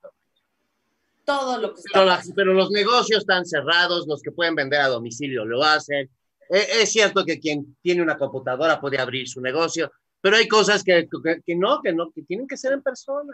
[1.27, 5.45] Todo lo que pero, pero, los negocios están cerrados, los que pueden vender a domicilio
[5.45, 6.09] lo hacen.
[6.49, 10.85] E, es, cierto que quien tiene una computadora puede abrir su negocio, pero hay cosas
[10.85, 11.09] que,
[11.45, 13.33] que, no, que no, que tienen que ser en persona.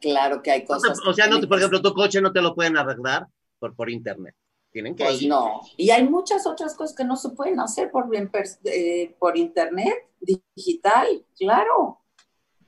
[0.00, 0.96] Claro que hay cosas.
[1.04, 3.26] O sea, no por ejemplo, tu coche no te lo pueden arreglar
[3.58, 4.36] por, por internet.
[4.70, 5.60] Tienen que pues no.
[5.76, 8.06] Y hay muchas otras cosas que no se pueden hacer por,
[8.64, 11.98] eh, por internet, digital, claro.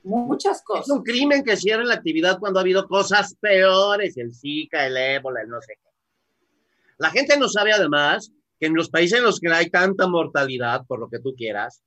[0.03, 0.87] Muchas cosas.
[0.87, 4.97] Es un crimen que cierren la actividad cuando ha habido cosas peores, el Zika, el
[4.97, 5.89] ébola, el no sé qué.
[6.97, 10.85] La gente no sabe además que en los países en los que hay tanta mortalidad,
[10.87, 11.81] por lo que tú quieras,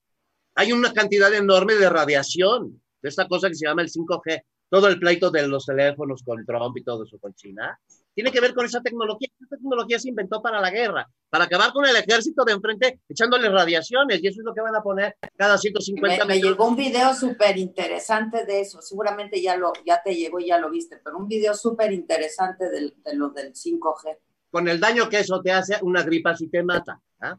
[0.54, 4.88] hay una cantidad enorme de radiación, de esta cosa que se llama el 5G, todo
[4.88, 7.78] el pleito de los teléfonos con Trump y todo eso con China
[8.14, 9.28] tiene que ver con esa tecnología.
[9.40, 13.48] Esa tecnología se inventó para la guerra, para acabar con el ejército de enfrente echándole
[13.48, 16.76] radiaciones, y eso es lo que van a poner cada 150 me, me llegó un
[16.76, 21.00] video súper interesante de eso, seguramente ya, lo, ya te llegó y ya lo viste,
[21.02, 24.18] pero un video súper interesante de, lo del 5G.
[24.50, 27.00] Con el daño que eso te hace, una gripa si te mata.
[27.20, 27.36] ¿ah?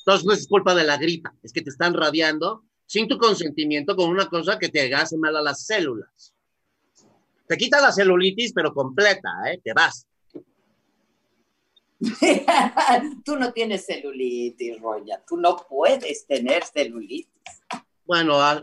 [0.00, 3.96] Entonces no es culpa de la gripa, es que te están radiando sin tu consentimiento
[3.96, 6.34] con una cosa que te hace mal a las células.
[7.48, 9.60] Te quita la celulitis, pero completa, ¿eh?
[9.64, 10.06] Te vas.
[13.24, 15.22] Tú no tienes celulitis, Roya.
[15.26, 17.32] Tú no puedes tener celulitis.
[18.04, 18.62] Bueno, ah,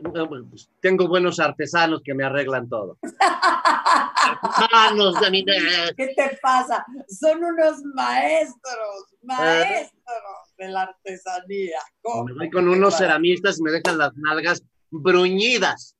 [0.50, 2.98] pues, tengo buenos artesanos que me arreglan todo.
[4.42, 6.86] artesanos de mi ¿Qué te pasa?
[7.08, 11.80] Son unos maestros, maestros de la artesanía.
[12.26, 15.96] Me voy con unos ceramistas y me dejan las nalgas bruñidas.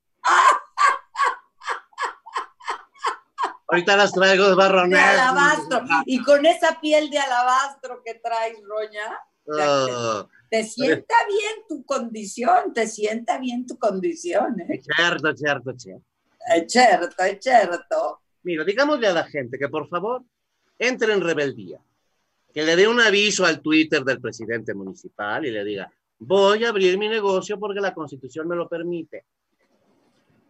[3.68, 4.98] Ahorita las traigo de barrones.
[4.98, 5.82] alabastro.
[6.06, 9.18] Y con esa piel de alabastro que traes, Roña,
[9.60, 10.26] ah.
[10.50, 14.60] te, sienta bien tu condición, te sienta bien tu condición.
[14.60, 14.80] ¿eh?
[14.82, 16.04] Cierto, cierto, cierto.
[16.54, 18.20] Es cierto, es cierto.
[18.44, 20.22] Mira, digámosle a la gente que por favor
[20.78, 21.80] entre en rebeldía,
[22.52, 26.68] que le dé un aviso al Twitter del presidente municipal y le diga, voy a
[26.68, 29.24] abrir mi negocio porque la constitución me lo permite.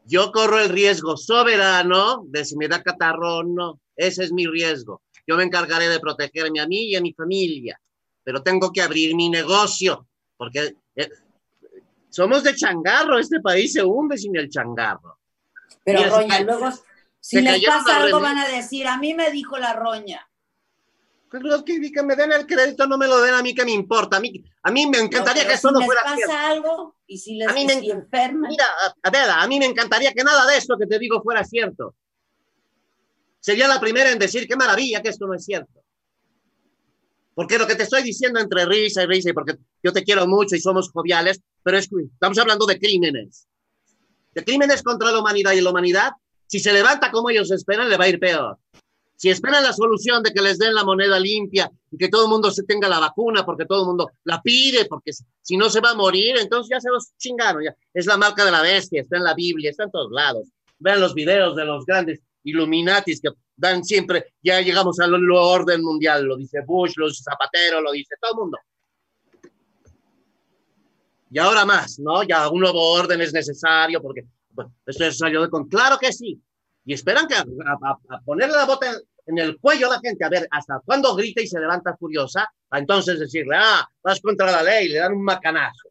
[0.06, 3.80] Yo corro el riesgo soberano de si me da catarro o no.
[3.96, 5.02] Ese es mi riesgo.
[5.26, 7.80] Yo me encargaré de protegerme a mí y a mi familia,
[8.22, 11.08] pero tengo que abrir mi negocio, porque eh,
[12.08, 15.18] somos de changarro, este país se hunde sin el changarro.
[15.82, 16.70] Pero Roña, luego
[17.18, 20.28] si les pasa algo van a decir, a mí me dijo la Roña.
[21.32, 24.18] Los que, me den el crédito no me lo den a mí que me importa.
[24.18, 26.32] A mí, a mí me encantaría que eso no fuera cierto.
[26.32, 28.64] pasa algo y si les a mí me, Mira,
[29.02, 31.94] a, a mí me encantaría que nada de esto que te digo fuera cierto.
[33.40, 35.82] Sería la primera en decir qué maravilla que esto no es cierto.
[37.34, 40.26] Porque lo que te estoy diciendo entre risa y risa, y porque yo te quiero
[40.26, 43.46] mucho y somos joviales, pero es, estamos hablando de crímenes.
[44.32, 46.12] De crímenes contra la humanidad y la humanidad,
[46.46, 48.58] si se levanta como ellos esperan, le va a ir peor.
[49.16, 52.30] Si esperan la solución de que les den la moneda limpia y que todo el
[52.30, 55.80] mundo se tenga la vacuna porque todo el mundo la pide, porque si no se
[55.80, 57.64] va a morir, entonces ya se los chingaron.
[57.64, 57.74] Ya.
[57.94, 60.48] Es la marca de la bestia, está en la Biblia, está en todos lados.
[60.78, 66.24] Vean los videos de los grandes Illuminatis que dan siempre, ya llegamos al orden mundial,
[66.24, 68.58] lo dice Bush, lo dice Zapatero, lo dice todo el mundo.
[71.30, 72.22] Y ahora más, ¿no?
[72.22, 75.68] Ya un nuevo orden es necesario porque, bueno, esto es de con.
[75.68, 76.40] Claro que sí,
[76.86, 78.86] y esperan que a, ponerle la bota
[79.26, 82.48] en, el cuello a la gente, a ver hasta cuándo grita y se levanta furiosa,
[82.70, 85.88] a entonces decirle, ah, vas contra la ley, le dan un macanazo.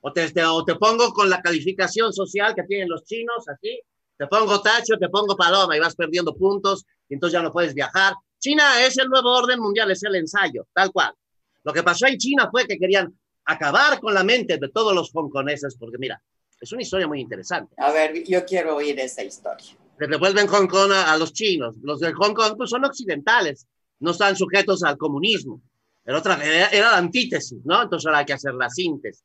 [0.00, 3.80] O te, o te pongo con la calificación social que tienen los chinos, así,
[4.18, 7.72] te pongo tacho, te pongo paloma y vas perdiendo puntos y entonces ya no puedes
[7.72, 8.14] viajar.
[8.38, 11.14] China es el nuevo orden mundial, es el ensayo, tal cual.
[11.62, 15.10] Lo que pasó en China fue que querían acabar con la mente de todos los
[15.14, 16.20] hongkoneses, porque mira,
[16.60, 17.74] Es una historia muy interesante.
[17.78, 19.76] A ver, yo quiero oír esa historia.
[19.98, 21.74] Le devuelven Hong Kong a, los chinos.
[21.82, 23.66] Los de Hong Kong pues, son occidentales,
[24.00, 25.60] no están sujetos al comunismo.
[26.04, 27.82] Era, otra, era, la antítesis, ¿no?
[27.82, 29.24] Entonces ahora hay que hacer la síntesis.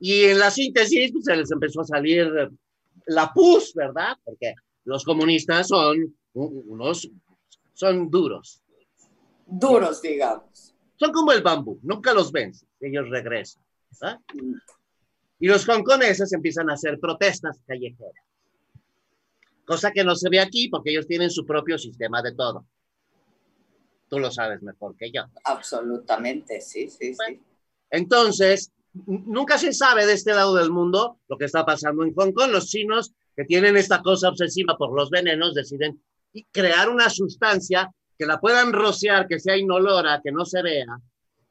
[0.00, 2.30] Y en la síntesis pues, se les empezó a salir
[3.06, 4.16] la pus, ¿verdad?
[4.24, 7.08] Porque los comunistas son unos,
[7.72, 8.60] son duros.
[9.46, 10.74] Duros, digamos.
[10.96, 13.62] Son como el bambú, nunca los vence, ellos regresan.
[14.00, 14.20] ¿verdad?
[15.38, 18.24] Y los hongkoneses empiezan a hacer protestas callejeras.
[19.64, 22.66] Cosa que no se ve aquí porque ellos tienen su propio sistema de todo.
[24.08, 25.22] Tú lo sabes mejor que yo.
[25.44, 27.40] Absolutamente, sí, sí, sí.
[27.90, 28.70] Entonces,
[29.06, 32.50] nunca se sabe de este lado del mundo lo que está pasando en Hong Kong.
[32.50, 36.02] Los chinos que tienen esta cosa obsesiva por los venenos deciden
[36.52, 40.86] crear una sustancia que la puedan rociar, que sea inolora, que no se vea,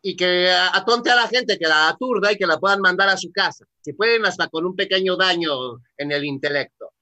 [0.01, 3.17] y que atonte a la gente, que la aturda y que la puedan mandar a
[3.17, 3.65] su casa.
[3.81, 6.92] Si pueden hasta con un pequeño daño en el intelecto,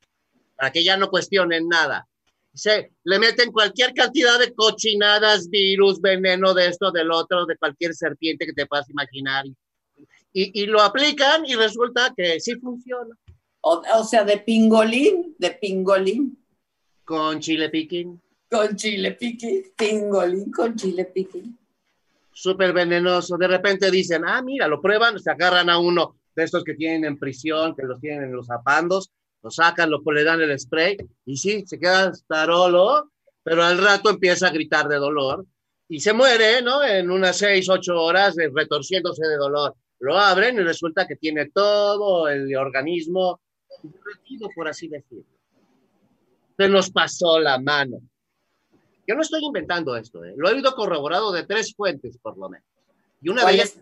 [0.62, 2.08] para que ya no cuestionen nada.
[2.54, 7.96] Se le meten cualquier cantidad de cochinadas, virus, veneno de esto, del otro, de cualquier
[7.96, 9.46] serpiente que te puedas imaginar.
[10.32, 13.16] Y, y lo aplican y resulta que sí funciona.
[13.62, 16.38] O, o, sea, de pingolín, de pingolín.
[17.06, 18.22] Con chile piquín.
[18.48, 21.58] Con chile piquín, pingolín con chile piquín.
[22.32, 23.36] Súper venenoso.
[23.36, 27.06] De repente dicen, ah, mira, lo prueban, se agarran a uno de estos que tienen
[27.06, 29.12] en prisión, que los tienen en los zapandos,
[29.44, 33.12] lo sacan, lo, le dan el spray y sí, se queda starolo,
[33.44, 35.46] pero al rato empieza a gritar de dolor
[35.88, 36.84] y se muere, ¿no?
[36.84, 39.76] En unas seis, ocho horas retorciéndose de dolor.
[40.00, 43.42] Lo abren y resulta que tiene todo el organismo
[43.84, 45.26] derretido, por así decirlo.
[46.58, 48.00] Se nos pasó la mano.
[49.08, 50.34] Yo no estoy inventando esto, ¿eh?
[50.38, 52.66] lo he oído corroborado de tres fuentes, por lo menos.
[53.22, 53.78] Y una de, ellas,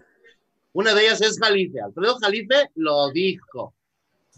[0.73, 1.79] una de ellas es Jalife.
[1.79, 3.75] Alfredo Jalife lo dijo.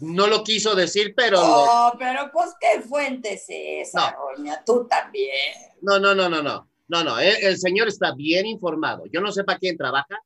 [0.00, 1.38] No lo quiso decir, pero.
[1.40, 4.52] Oh, pero pues qué fuente es esa, no.
[4.64, 5.54] Tú también.
[5.80, 6.68] No, no, no, no, no.
[6.88, 9.04] No, no, el, el señor está bien informado.
[9.06, 10.18] Yo no sé para quién trabaja,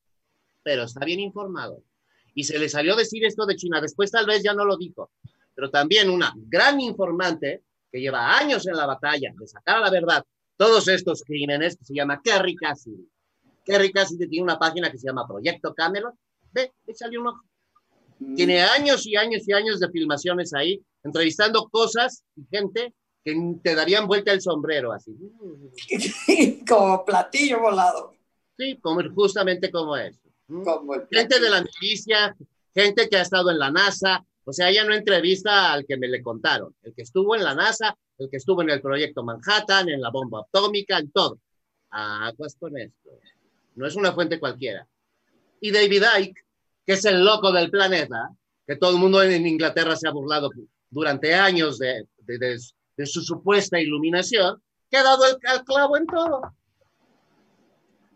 [0.63, 1.83] pero está bien informado.
[2.35, 3.81] Y se le salió decir esto de China.
[3.81, 5.11] Después tal vez ya no lo dijo.
[5.55, 9.91] Pero también una gran informante que lleva años en la batalla de sacar a la
[9.91, 10.25] verdad
[10.57, 13.09] todos estos crímenes, que se llama Kerry Cassidy.
[13.65, 16.15] Kerry Cassidy tiene una página que se llama Proyecto Camelot.
[16.53, 17.43] Ve, le salió un ojo.
[18.19, 18.35] Mm.
[18.35, 22.95] Tiene años y años y años de filmaciones ahí, entrevistando cosas y gente
[23.25, 25.17] que te darían vuelta el sombrero así.
[26.69, 28.15] como platillo volado.
[28.59, 30.21] Sí, como, justamente como eso
[31.11, 32.37] gente de la milicia,
[32.75, 36.09] gente que ha estado en la NASA, o sea, ella no entrevista al que me
[36.09, 39.89] le contaron, el que estuvo en la NASA, el que estuvo en el proyecto Manhattan,
[39.89, 41.39] en la bomba atómica, en todo.
[41.91, 43.11] Aguas con esto.
[43.75, 44.87] No es una fuente cualquiera.
[45.61, 46.45] Y David Icke,
[46.87, 48.31] que es el loco del planeta,
[48.65, 50.51] que todo el mundo en Inglaterra se ha burlado
[50.89, 56.43] durante años de, de, su supuesta iluminación, que ha dado el clavo en todo.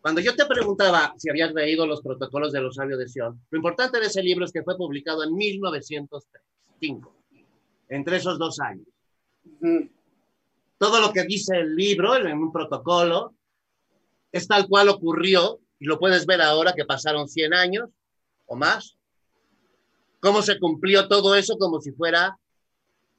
[0.01, 3.57] Cuando yo te preguntaba si habías leído los protocolos de los sabios de Sion, lo
[3.59, 7.17] importante de ese libro es que fue publicado en 1905,
[7.89, 8.87] entre esos dos años.
[10.79, 13.35] Todo lo que dice el libro en un protocolo
[14.33, 17.91] es tal cual ocurrió, y lo puedes ver ahora que pasaron 100 años
[18.51, 18.97] o más.
[20.21, 22.37] Cómo se cumplió todo eso como si fuera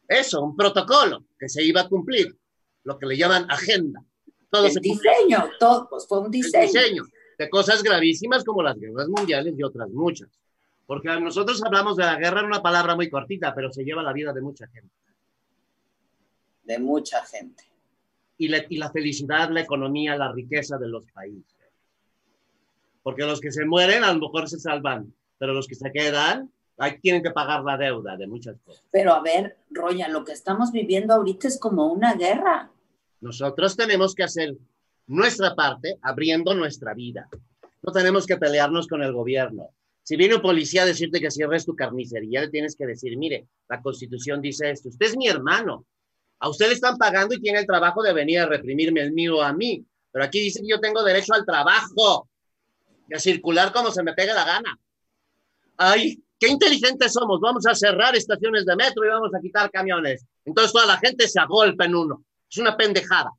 [0.08, 2.38] eso, un protocolo que se iba a cumplir,
[2.84, 4.04] lo que le llaman agenda
[4.52, 6.66] todo el diseño, todo pues, fue un diseño.
[6.66, 7.04] diseño
[7.40, 10.30] de cosas gravísimas como las guerras mundiales y otras muchas.
[10.86, 14.14] Porque nosotros hablamos de la guerra en una palabra muy cortita, pero se lleva la
[14.14, 14.94] vida de mucha gente.
[16.64, 17.64] De mucha gente.
[18.38, 21.46] Y la, y la felicidad, la economía, la riqueza de los países.
[23.02, 26.52] Porque los que se mueren a lo mejor se salvan, pero los que se quedan,
[26.78, 28.84] ahí tienen que pagar la deuda de muchas cosas.
[28.92, 32.70] Pero a ver, Roya, lo que estamos viviendo ahorita es como una guerra.
[33.22, 34.56] Nosotros tenemos que hacer
[35.08, 37.28] nuestra parte abriendo nuestra vida.
[37.82, 39.72] No tenemos que pelearnos con el gobierno.
[40.04, 43.48] Si viene un policía a decirte que cierres tu carnicería, le tienes que decir, mire,
[43.68, 45.88] la constitución dice esto, usted es mi hermano,
[46.38, 49.42] a usted le están pagando y tiene el trabajo de venir a reprimirme el mío
[49.42, 52.30] a mí, pero aquí dice que yo tengo derecho al trabajo
[53.10, 54.80] y a circular como se me pegue la gana.
[55.78, 60.26] Ay, qué inteligentes somos, vamos a cerrar estaciones de metro y vamos a quitar camiones.
[60.46, 62.24] Entonces toda la gente se agolpa en uno.
[62.50, 63.32] Es una pendejada.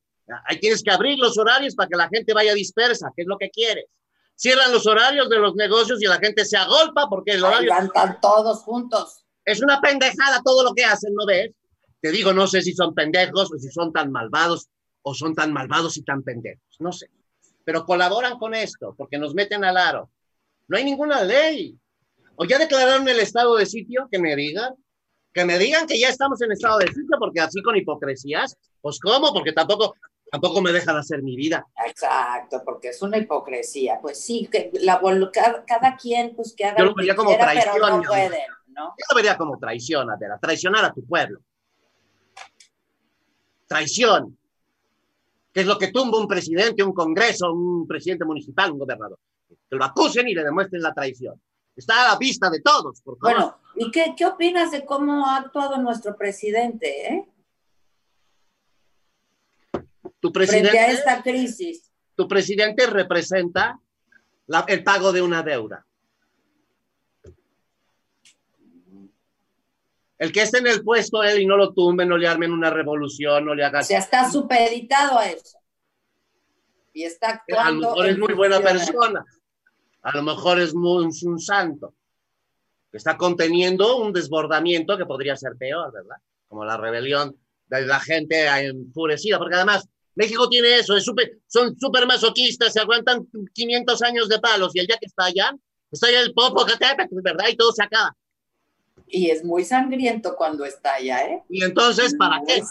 [0.46, 3.38] Ahí tienes que abrir los horarios para que la gente vaya dispersa, que es lo
[3.38, 3.86] que quieres.
[4.34, 7.72] Cierran los horarios de los negocios y la gente se agolpa porque el horario...
[7.72, 9.24] Están todos juntos.
[9.44, 11.50] Es una pendejada todo lo que hacen, ¿no ves?
[12.00, 14.68] Te digo, no sé si son pendejos o si son tan malvados
[15.02, 17.08] o son tan malvados y tan pendejos, no sé.
[17.64, 20.10] Pero colaboran con esto porque nos meten al aro.
[20.68, 21.78] No hay ninguna ley.
[22.42, 24.74] O ya declararon el estado de sitio, que me digan.
[25.32, 28.98] Que me digan que ya estamos en estado de sitio, porque así con hipocresías, pues
[28.98, 29.32] ¿cómo?
[29.32, 29.94] Porque tampoco,
[30.30, 31.64] tampoco me dejan hacer mi vida.
[31.86, 34.00] Exacto, porque es una hipocresía.
[34.02, 35.00] Pues sí, que la,
[35.32, 37.74] cada, quien pues que haga Yo lo vería como traición.
[37.74, 38.30] Pero no pueden,
[38.66, 38.84] ¿no?
[38.98, 41.38] Yo lo vería como traición, Adela, traicionar a tu pueblo.
[43.68, 44.36] Traición.
[45.52, 49.18] Que es lo que tumba un presidente, un congreso, un presidente municipal, un gobernador.
[49.48, 51.40] Que lo acusen y le demuestren la traición.
[51.76, 53.00] Está a la vista de todos.
[53.00, 53.36] Por favor.
[53.36, 57.06] Bueno, ¿y qué, qué opinas de cómo ha actuado nuestro presidente?
[57.06, 57.28] Eh?
[60.20, 61.90] Tu presidente, Frente a esta crisis.
[62.14, 63.80] Tu presidente representa
[64.68, 65.86] el pago de una deuda.
[70.18, 72.70] El que esté en el puesto él y no lo tumbe, no le armen una
[72.70, 73.82] revolución, no le haga...
[73.82, 75.58] Se está supeditado a eso.
[76.92, 77.88] Y está actuando...
[77.88, 79.24] A lo mejor es muy buena persona.
[80.02, 81.94] A lo mejor es un santo.
[82.92, 86.16] Está conteniendo un desbordamiento que podría ser peor, ¿verdad?
[86.48, 87.36] Como la rebelión
[87.68, 92.80] de la gente enfurecida, porque además México tiene eso, es super, son súper masoquistas, se
[92.80, 95.58] aguantan 500 años de palos y el día que estallan,
[95.90, 96.66] estalla el popo,
[97.22, 97.46] ¿verdad?
[97.50, 98.14] Y todo se acaba.
[99.06, 101.42] Y es muy sangriento cuando estalla, ¿eh?
[101.48, 102.62] Y entonces, ¿para qué?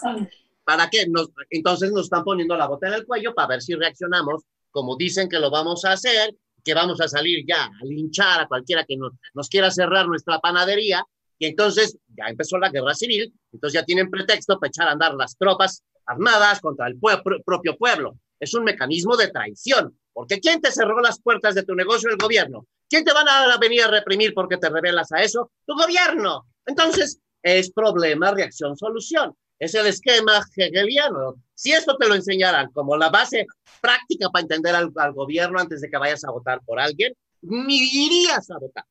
[0.64, 1.06] ¿Para qué?
[1.08, 4.96] Nos, entonces nos están poniendo la bota en el cuello para ver si reaccionamos como
[4.96, 6.34] dicen que lo vamos a hacer,
[6.64, 10.38] que vamos a salir ya a linchar a cualquiera que nos, nos quiera cerrar nuestra
[10.38, 11.04] panadería.
[11.38, 15.14] Y entonces ya empezó la guerra civil, entonces ya tienen pretexto para echar a andar
[15.14, 16.98] las tropas armadas contra el
[17.44, 18.16] propio pueblo.
[18.38, 22.10] Es un mecanismo de traición, porque ¿quién te cerró las puertas de tu negocio?
[22.10, 22.66] El gobierno.
[22.88, 25.50] ¿Quién te van a venir a reprimir porque te revelas a eso?
[25.66, 26.46] Tu gobierno.
[26.66, 29.34] Entonces, es problema, reacción, solución.
[29.58, 31.36] Es el esquema hegeliano.
[31.62, 33.46] Si esto te lo enseñaran como la base
[33.80, 38.50] práctica para entender al, gobierno antes de que vayas a votar por alguien, ni irías
[38.50, 38.84] a votar.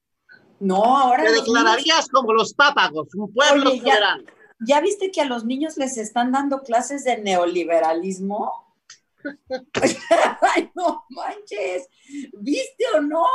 [0.61, 1.25] No, ahora.
[1.25, 4.23] Te declararías como los pápagos, un pueblo soberano.
[4.65, 8.73] ¿Ya viste que a los niños les están dando clases de neoliberalismo?
[10.55, 11.89] Ay, no manches,
[12.39, 13.25] ¿viste o no?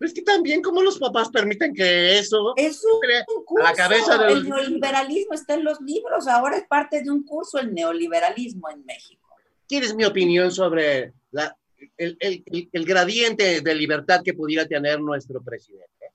[0.00, 3.62] Es que también como los papás permiten que eso es un, curso.
[3.62, 7.74] la cabeza El neoliberalismo está en los libros, ahora es parte de un curso el
[7.74, 9.28] neoliberalismo en México.
[9.68, 11.54] ¿Quieres mi opinión sobre la,
[11.98, 16.12] el, el, el, gradiente de libertad que pudiera tener nuestro presidente?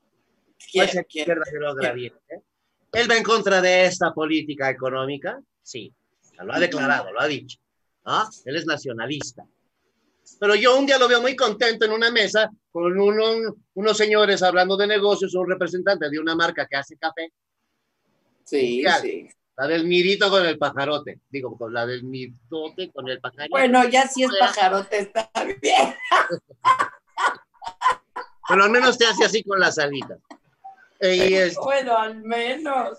[0.74, 2.42] ¿Cuál es el verdadero gradiente?
[2.92, 5.40] ¿Él va en contra de esta política económica?
[5.62, 5.94] Sí,
[6.40, 7.60] lo ha declarado, lo ha dicho.
[8.04, 8.28] ¿Ah?
[8.46, 9.46] Él es nacionalista.
[10.40, 14.76] Pero yo un día lo veo muy contento en una mesa con unos señores hablando
[14.76, 17.32] de negocios, un representante de una marca que hace café.
[18.44, 19.30] Sí, sí.
[19.58, 21.22] La del mirito con el pajarote.
[21.30, 23.50] Digo, con la del mitote con el pajarote.
[23.50, 25.30] Bueno, ya si es pajarote está
[25.62, 25.96] bien.
[28.48, 30.20] Pero al menos te hace así con las alitas.
[31.64, 32.98] Bueno, al menos.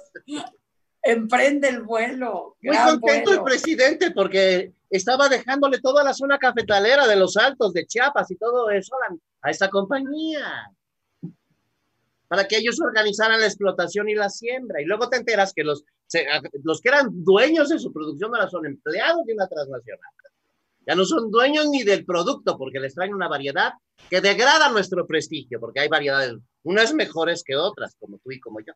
[1.07, 2.57] Emprende el vuelo.
[2.61, 7.87] Muy contento el presidente porque estaba dejándole toda la zona cafetalera de los Altos, de
[7.87, 8.95] Chiapas y todo eso
[9.43, 10.73] a, esta compañía.
[12.29, 14.83] Para que ellos organizaran la explotación y la siembra.
[14.83, 15.85] Y luego te enteras que los,
[16.65, 20.11] los que eran dueños de su producción ahora son empleados de una transnacional.
[20.87, 23.73] Ya no son dueños ni del producto porque les traen una variedad
[24.09, 26.37] que degrada nuestro prestigio, porque hay variedades
[26.67, 28.73] unas mejores que otras, como tú y como yo.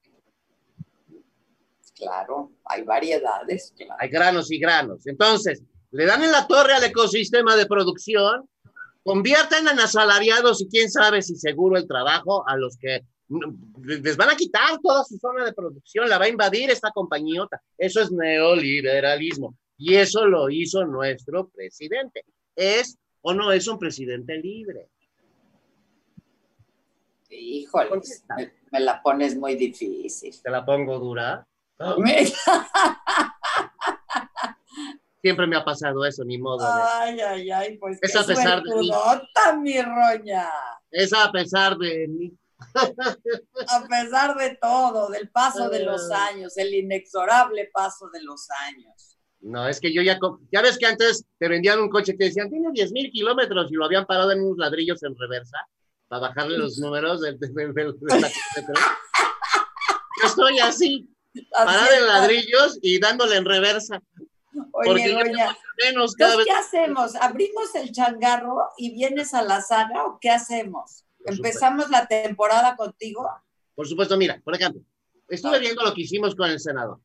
[2.01, 3.75] Claro, hay variedades.
[3.99, 5.07] Hay granos y granos.
[5.07, 8.49] Entonces, le dan en la torre al ecosistema de producción,
[9.05, 13.05] convierten en asalariados y quién sabe si seguro el trabajo a los que
[13.85, 17.63] les van a quitar toda su zona de producción, la va a invadir esta compañiota.
[17.79, 19.57] Eso es neoliberalismo.
[19.79, 22.25] Y eso lo hizo nuestro presidente.
[22.57, 24.89] ¿Es o no es un presidente libre?
[27.31, 27.91] Híjole,
[28.73, 30.35] me, la pones muy difícil.
[30.43, 31.47] ¿Te la pongo dura?
[35.23, 36.67] Siempre me ha pasado eso, ni modo.
[36.67, 38.91] Ay, ay, ay, pues es a pesar de mí.
[39.63, 40.49] mi roña.
[40.91, 42.33] Es a pesar de mí.
[42.75, 49.19] a pesar de todo, del paso de los años, el inexorable paso de los años.
[49.41, 50.19] No, es que yo ya,
[50.53, 53.75] ya ves que antes te vendían un coche que decían, tiene 10 mil kilómetros y
[53.75, 55.57] lo habían parado en unos ladrillos en reversa
[56.09, 57.39] para bajarle los números del,
[60.23, 61.09] Yo estoy así,
[61.53, 64.03] parado en ladrillos y dándole en reversa.
[64.73, 67.15] Oye, doña, menos ¿qué hacemos?
[67.15, 71.05] ¿Abrimos el changarro y vienes a la saga o qué hacemos?
[71.25, 73.29] ¿Empezamos la temporada contigo?
[73.75, 74.83] Por supuesto, mira, por ejemplo,
[75.29, 76.99] estuve viendo lo que hicimos con el senador.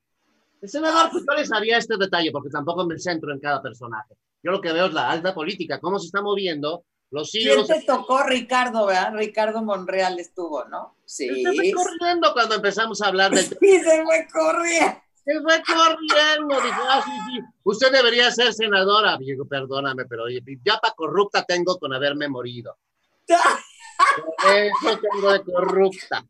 [0.62, 4.16] El senador, pues yo le sabía este detalle, porque tampoco me centro en cada personaje.
[4.42, 7.82] Yo lo que veo es la alta política, cómo se está moviendo Los ¿Quién te
[7.84, 9.14] tocó Ricardo, verdad?
[9.14, 10.98] Ricardo Monreal estuvo, ¿no?
[11.06, 11.46] Sí.
[11.46, 13.46] Se fue corriendo cuando empezamos a hablar del...
[13.62, 15.02] Sí, se fue corriendo.
[15.24, 16.62] Se fue corriendo.
[16.62, 17.42] Dijo, ah, sí, sí.
[17.64, 19.18] Usted debería ser senadora.
[19.18, 22.78] Digo, perdóname, pero ya para corrupta tengo con haberme morido.
[23.30, 26.26] Eso tengo de corrupta.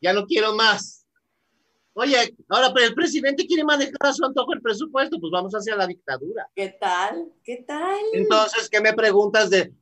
[0.00, 1.04] Ya no quiero más.
[1.94, 5.74] Oye, ahora pero el presidente quiere manejar a su antojo el presupuesto, pues vamos hacia
[5.74, 6.48] la dictadura.
[6.54, 7.32] ¿Qué tal?
[7.42, 7.98] ¿Qué tal?
[8.12, 9.72] Entonces, ¿qué me preguntas de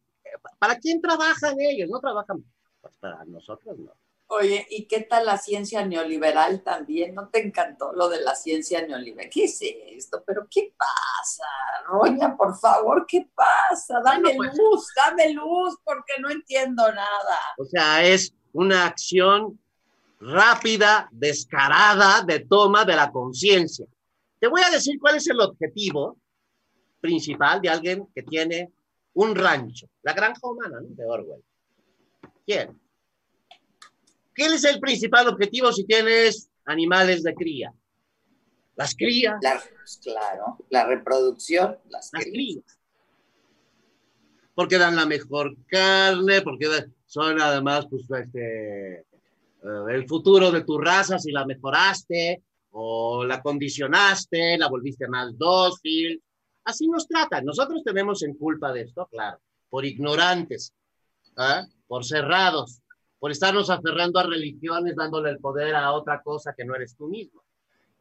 [0.59, 1.89] para quién trabajan ellos?
[1.91, 2.45] No trabajan
[2.81, 3.93] pues para nosotros, no.
[4.29, 7.15] Oye, ¿y qué tal la ciencia neoliberal también?
[7.15, 9.31] ¿No te encantó lo de la ciencia neoliberal?
[9.31, 10.25] ¿Qué es esto?
[10.27, 11.45] ¿Pero qué pasa?
[11.87, 14.01] Roña, por favor, ¿qué pasa?
[14.05, 17.39] Dame pues luz, dame luz, porque no entiendo nada.
[17.57, 19.61] O sea, es una acción
[20.19, 23.87] rápida, descarada de toma de la conciencia.
[24.41, 26.19] Te voy a decir cuál es el objetivo
[27.01, 28.73] principal de alguien que tiene
[29.17, 30.89] un rancho, la granja humana ¿no?
[30.91, 31.43] de Orwell.
[32.45, 32.79] ¿Quién?
[34.35, 37.73] ¿Qué es el principal objetivo si tienes animales de cría?
[38.77, 39.41] Las crías.
[40.03, 42.79] claro, la reproducción, las, crías.
[44.55, 46.69] Porque dan la mejor carne, porque
[47.07, 49.05] son además, pues, este, eh,
[49.63, 52.43] el futuro de tu raza si la mejoraste
[52.73, 56.23] o la condicionaste, la volviste más dócil.
[56.67, 57.45] Así nos tratan.
[57.45, 59.39] Nosotros tenemos en culpa de esto, claro,
[59.71, 60.75] por ignorantes,
[61.37, 61.65] ¿ah?
[61.87, 62.83] por cerrados,
[63.21, 67.07] por estarnos aferrando a religiones, dándole el poder a otra cosa que no eres tú
[67.07, 67.45] mismo.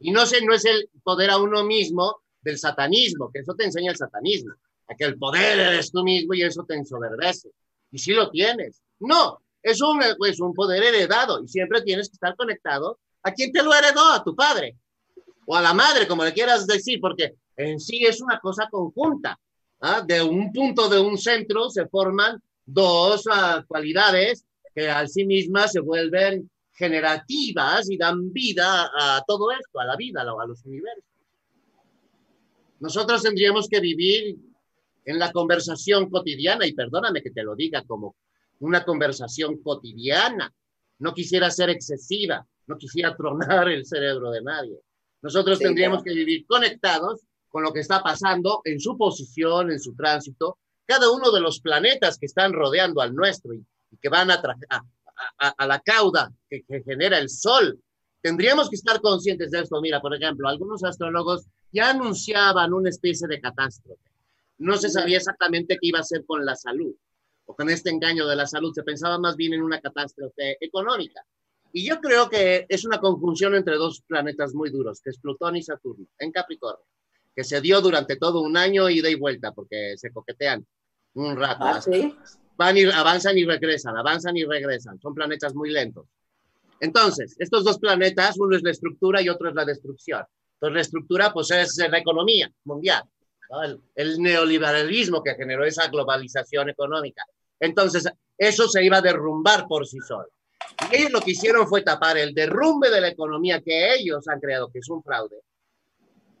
[0.00, 3.64] Y no, sé, no es el poder a uno mismo del satanismo, que eso te
[3.64, 4.52] enseña el satanismo,
[4.88, 7.50] a que el poder eres tú mismo y eso te ensoberbece.
[7.92, 8.82] Y si lo tienes.
[8.98, 13.52] No, es un, es un poder heredado y siempre tienes que estar conectado a quien
[13.52, 14.76] te lo heredó, a tu padre
[15.46, 19.38] o a la madre, como le quieras decir, porque en sí es una cosa conjunta.
[19.80, 20.02] ¿ah?
[20.06, 24.44] De un punto de un centro se forman dos uh, cualidades
[24.74, 29.96] que al sí mismas se vuelven generativas y dan vida a todo esto, a la
[29.96, 31.04] vida, a los universos.
[32.80, 34.36] Nosotros tendríamos que vivir
[35.06, 38.16] en la conversación cotidiana, y perdóname que te lo diga como
[38.60, 40.52] una conversación cotidiana.
[40.98, 44.78] No quisiera ser excesiva, no quisiera tronar el cerebro de nadie.
[45.22, 47.25] Nosotros tendríamos que vivir conectados
[47.56, 51.58] con lo que está pasando en su posición, en su tránsito, cada uno de los
[51.58, 53.64] planetas que están rodeando al nuestro y,
[53.98, 57.80] que van a, a, a, la cauda que, que genera el Sol.
[58.20, 59.80] Tendríamos que estar conscientes de esto.
[59.80, 64.10] Mira, por ejemplo, algunos astrólogos ya anunciaban una especie de catástrofe.
[64.58, 66.94] No se sabía exactamente qué iba a hacer con la salud
[67.46, 71.24] o con este engaño de la salud, se pensaba más bien en una catástrofe económica.
[71.72, 75.56] Y yo creo que es una conjunción entre dos planetas muy duros, que es Plutón
[75.56, 76.84] y Saturno, en Capricornio,
[77.36, 80.66] que se dio durante todo un año ida y vuelta, porque se coquetean
[81.14, 81.64] un rato.
[81.64, 81.80] Ah,
[82.56, 84.98] Van y avanzan y regresan, avanzan y regresan.
[84.98, 86.06] Son planetas muy lentos.
[86.80, 90.24] Entonces, estos dos planetas, uno es la estructura y otro es la destrucción.
[90.54, 93.02] Entonces, la estructura, pues, es la economía mundial,
[93.62, 97.24] el, el neoliberalismo que generó esa globalización económica.
[97.60, 98.08] Entonces,
[98.38, 100.28] eso se iba a derrumbar por sí solo.
[100.90, 104.40] Y ellos lo que hicieron fue tapar el derrumbe de la economía que ellos han
[104.40, 105.36] creado, que es un fraude,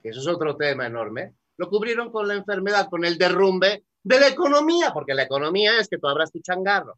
[0.06, 4.20] que eso es otro tema enorme, lo cubrieron con la enfermedad, con el derrumbe de
[4.20, 6.96] la economía, porque la economía es que tú abras tu changarro,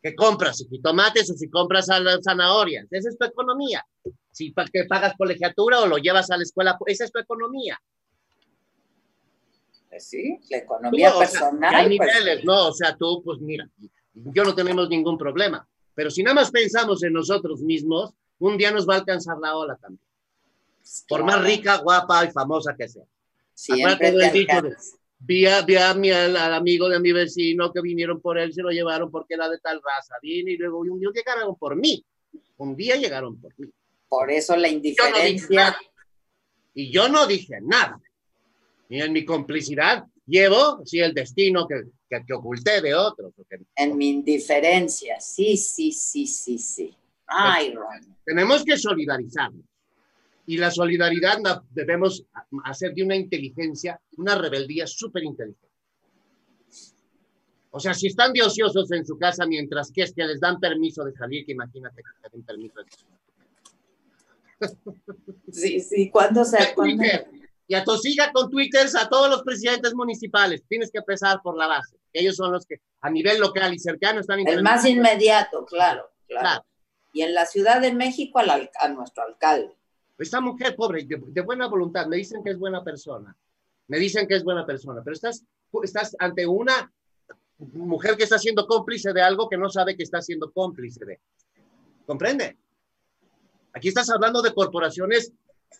[0.00, 1.86] que compras si tomates o si compras
[2.22, 3.84] zanahorias, esa es tu economía.
[4.30, 7.76] Si que pagas colegiatura o lo llevas a la escuela, esa es tu economía.
[9.88, 11.74] Pues sí, la economía personal.
[11.74, 12.68] hay pues niveles, ¿no?
[12.68, 13.68] O sea, tú, pues mira,
[14.14, 18.70] yo no tenemos ningún problema, pero si nada más pensamos en nosotros mismos, un día
[18.70, 20.09] nos va a alcanzar la ola también.
[21.08, 23.04] Por más rica, guapa y famosa que sea.
[23.54, 24.62] Siempre te dicho
[25.20, 28.62] vi a, vi a mi, al, amigo de mi vecino que vinieron por él, se
[28.62, 30.16] lo llevaron porque era de tal raza.
[30.22, 32.04] Vine y luego un día llegaron por mí.
[32.56, 33.68] Un día llegaron por mí.
[34.08, 35.76] Por eso la indiferencia.
[36.74, 38.00] y yo no dije nada
[38.88, 43.32] y en mi complicidad llevo sí, el destino que, que, oculté de otros.
[43.76, 46.96] En mi indiferencia, sí, sí, sí, sí, sí.
[47.26, 48.16] Ay, Ron.
[48.24, 49.64] Tenemos que solidarizarnos.
[50.50, 51.38] Y la solidaridad
[51.70, 52.24] debemos
[52.64, 55.68] hacer de una inteligencia, una rebeldía súper inteligente.
[57.70, 60.58] O sea, si están de ociosos en su casa mientras que es que les dan
[60.58, 62.86] permiso de salir, que imagínate que te den permiso de
[65.52, 66.74] Sí, sí, ¿cuándo se...
[66.74, 67.04] ¿cuándo?
[67.68, 70.64] y atosiga con twitters a todos los presidentes municipales.
[70.68, 71.96] Tienes que empezar por la base.
[72.12, 74.40] Ellos son los que a nivel local y cercano están...
[74.40, 76.64] El más inmediato, claro, claro,
[77.12, 79.76] Y en la Ciudad de México al, a nuestro alcalde.
[80.20, 83.34] Esta mujer pobre, de, buena voluntad, me dicen que es buena persona.
[83.88, 85.44] Me dicen que es buena persona, pero estás,
[85.82, 86.92] estás ante una
[87.58, 91.20] mujer que está siendo cómplice de algo que no sabe que está siendo cómplice de.
[92.06, 92.58] ¿Comprende?
[93.72, 95.32] Aquí estás hablando de corporaciones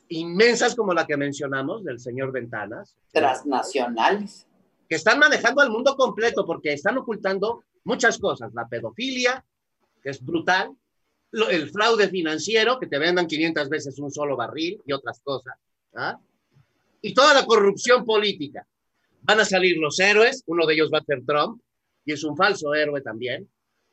[0.09, 2.97] inmensas como la que mencionamos, del señor Ventanas.
[3.12, 4.47] Transnacionales.
[4.88, 8.55] Que están manejando al mundo completo porque están ocultando muchas cosas.
[8.55, 9.45] La pedofilia,
[10.03, 10.74] que es brutal,
[11.33, 15.55] el fraude financiero, que te vendan 500 veces un solo barril y otras cosas.
[15.95, 16.18] ¿ah?
[17.03, 18.66] Y toda la corrupción política.
[19.22, 21.61] Van a salir los héroes, uno de ellos va a ser Trump,
[22.05, 23.49] y es un falso héroe también.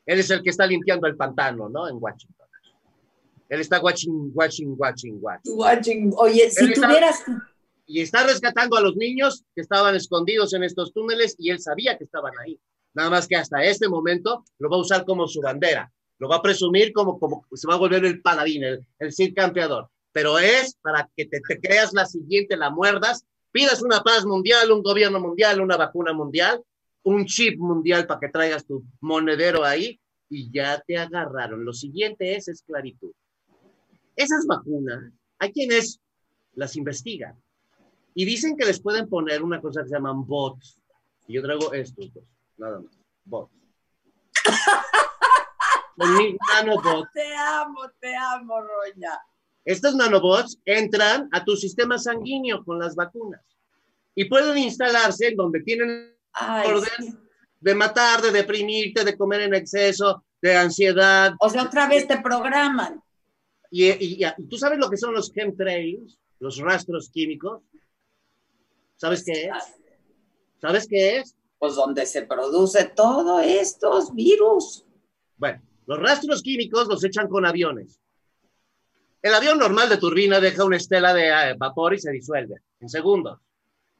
[0.06, 1.88] Él es el que está limpiando el pantano, ¿no?
[1.90, 2.48] En Washington.
[3.50, 5.58] Él está watching, watching, watching, watching.
[5.58, 6.14] Watching.
[6.18, 7.24] Oye, si tuvieras...
[7.90, 11.98] Y está rescatando a los niños que estaban escondidos en estos túneles y él sabía
[11.98, 12.60] que estaban ahí.
[12.94, 15.90] Nada más que hasta este momento lo va a usar como su bandera.
[16.20, 19.36] Lo va a presumir como, como se va a volver el paladín, el, el Cid
[19.36, 19.90] campeador.
[20.12, 24.72] Pero es para que te, te creas la siguiente, la muerdas, pidas una paz mundial,
[24.72, 26.64] un gobierno mundial, una vacuna mundial,
[27.04, 30.00] un chip mundial para que traigas tu monedero ahí
[30.30, 31.64] y ya te agarraron.
[31.64, 33.12] Lo siguiente es esclavitud.
[34.16, 36.02] Esas vacunas, hay quienes
[36.54, 37.36] las investigan
[38.14, 40.80] y dicen que les pueden poner una cosa que se llaman bots.
[41.28, 42.24] Y yo traigo estos dos,
[42.58, 43.54] nada más, bots.
[46.54, 47.12] nanobots.
[47.14, 49.20] Te amo, te amo, Roña.
[49.66, 53.42] Estos nanobots entran a tu sistema sanguíneo con las vacunas
[54.16, 56.16] y pueden instalarse en donde tienen
[56.66, 57.20] orden
[57.60, 61.34] de matar, de deprimirte, de comer en exceso, de ansiedad.
[61.40, 63.02] O sea, otra vez te programan.
[63.70, 67.62] Y, tú sabes lo que son los chemtrails, los rastros químicos.
[68.96, 69.76] ¿Sabes qué es?
[70.62, 71.36] ¿Sabes qué es?
[71.60, 74.86] Pues donde se produce todo estos virus.
[75.36, 78.00] Bueno, los rastros químicos los echan con aviones.
[79.22, 82.90] El avión normal de turbina deja una estela de eh, vapor y se disuelve en
[82.90, 83.40] segundos.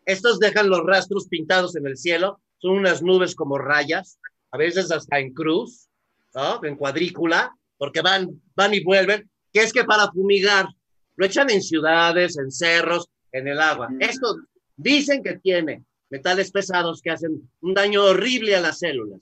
[0.06, 4.20] Estos dejan los rastros pintados en el cielo, son unas nubes como rayas,
[4.52, 5.88] a veces hasta en cruz,
[6.36, 6.64] ¿no?
[6.64, 10.68] en cuadrícula, porque van, van y vuelven que es que para fumigar
[11.16, 13.90] lo echan en ciudades, en cerros, en el agua.
[13.90, 14.02] Mm.
[14.02, 14.36] Esto
[14.76, 19.20] dicen que tiene metales pesados que hacen un daño horrible a las células.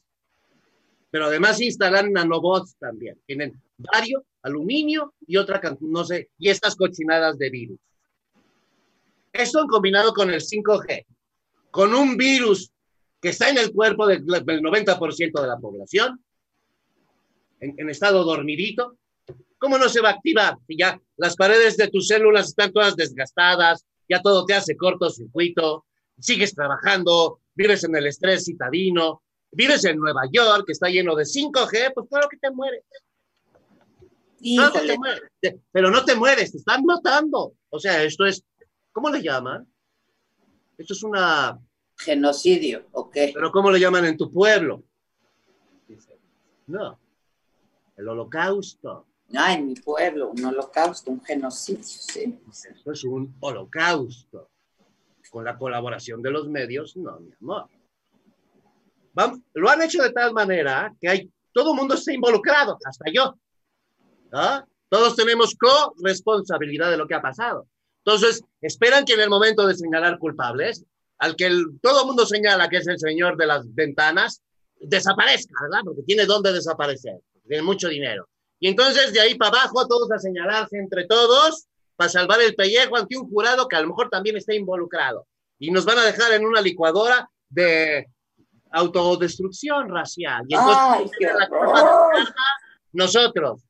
[1.15, 3.17] Pero además instalan nanobots también.
[3.25, 7.79] Tienen bario, aluminio y otra, no sé, y estas cochinadas de virus.
[9.31, 11.05] Esto combinado con el 5G,
[11.71, 12.69] con un virus
[13.21, 16.21] que está en el cuerpo del, 90% de la población,
[17.61, 18.97] en, en estado dormidito,
[19.57, 20.57] ¿Cómo no se va a activar?
[20.67, 25.85] Si ya las paredes de tus células están todas desgastadas, ya todo te hace cortocircuito,
[26.19, 31.23] sigues trabajando, vives en el estrés citadino, vives en Nueva York, que está lleno de
[31.23, 32.83] 5G, pues claro que te mueres.
[34.39, 35.21] te mueres.
[35.71, 37.53] Pero no te mueres, te están matando.
[37.69, 38.43] O sea, esto es,
[38.91, 39.67] ¿cómo le llaman?
[40.77, 41.59] Esto es una...
[41.97, 43.17] Genocidio, ok.
[43.33, 44.83] Pero ¿cómo le llaman en tu pueblo?
[46.67, 46.99] No,
[47.95, 49.07] el holocausto.
[49.33, 52.39] Ah, en mi pueblo, un holocausto, un genocidio, sí.
[52.49, 54.49] Eso es un holocausto.
[55.31, 57.67] Con la colaboración de los medios, no, mi amor.
[59.53, 63.37] Lo han hecho de tal manera que hay, todo el mundo está involucrado, hasta yo.
[64.89, 67.67] Todos tenemos co-responsabilidad de lo que ha pasado.
[68.03, 70.83] Entonces, esperan que en el momento de señalar culpables,
[71.17, 71.49] al que
[71.81, 74.41] todo el mundo señala que es el señor de las ventanas,
[74.79, 75.83] desaparezca, ¿verdad?
[75.85, 78.27] Porque tiene dónde desaparecer, tiene mucho dinero.
[78.59, 82.97] Y entonces de ahí para abajo todos a señalarse entre todos para salvar el pellejo
[82.97, 85.27] ante un jurado que a lo mejor también está involucrado.
[85.57, 88.07] Y nos van a dejar en una licuadora de
[88.71, 90.43] autodestrucción racial.
[90.47, 91.11] Y entonces,
[92.91, 93.61] nosotros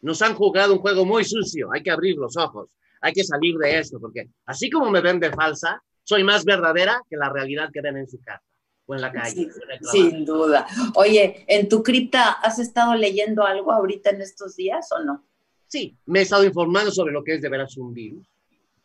[0.00, 1.68] nos han jugado un juego muy sucio.
[1.72, 2.70] Hay que abrir los ojos.
[3.00, 7.02] Hay que salir de esto, porque así como me ven de falsa, soy más verdadera
[7.08, 8.42] que la realidad que ven en su casa
[8.86, 9.48] o en la calle.
[9.90, 10.66] sin duda.
[10.94, 15.24] Oye, ¿en tu cripta has estado leyendo algo ahorita en estos días o no?
[15.66, 18.26] Sí, me he estado informando sobre lo que es de veras un virus.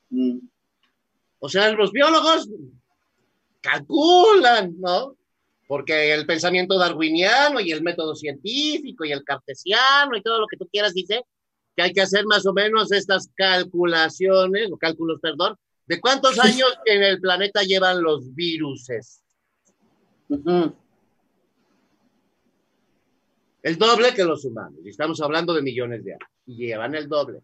[0.09, 0.39] Mm.
[1.39, 2.49] O sea, los biólogos
[3.61, 5.15] calculan, ¿no?
[5.71, 10.57] Porque el pensamiento darwiniano y el método científico y el cartesiano y todo lo que
[10.57, 11.23] tú quieras dice
[11.77, 15.55] que hay que hacer más o menos estas calculaciones, o cálculos, perdón,
[15.85, 19.23] de cuántos años en el planeta llevan los viruses.
[23.63, 24.81] El doble que los humanos.
[24.83, 26.29] Y estamos hablando de millones de años.
[26.47, 27.43] Y llevan el doble.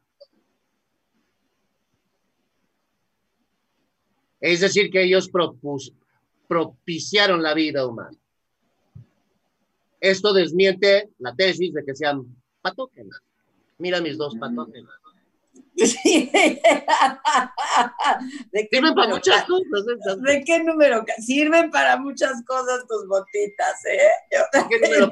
[4.42, 5.30] Es decir, que ellos
[6.48, 8.18] propiciaron la vida humana.
[10.00, 12.26] Esto desmiente la tesis de que sean
[12.62, 13.22] patógenos.
[13.78, 14.92] Mira mis dos patógenos.
[15.78, 16.60] Sirven
[18.96, 20.22] para muchas cosas.
[20.22, 21.06] ¿De qué número?
[21.20, 24.10] Sirven para muchas cosas tus botitas, ¿eh?
[24.54, 25.12] ¿De qué número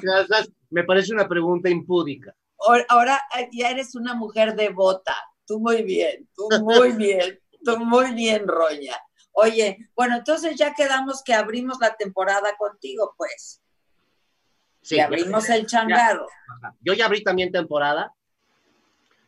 [0.71, 2.35] Me parece una pregunta impúdica.
[2.89, 3.21] Ahora
[3.51, 5.15] ya eres una mujer devota.
[5.45, 8.95] Tú muy bien, tú muy bien, tú muy bien, Roña.
[9.37, 13.61] Oye, bueno, entonces ya quedamos que abrimos la temporada contigo, pues.
[14.81, 14.99] Sí.
[14.99, 16.27] abrimos el changarro.
[16.79, 18.13] yo ya abrí también temporada.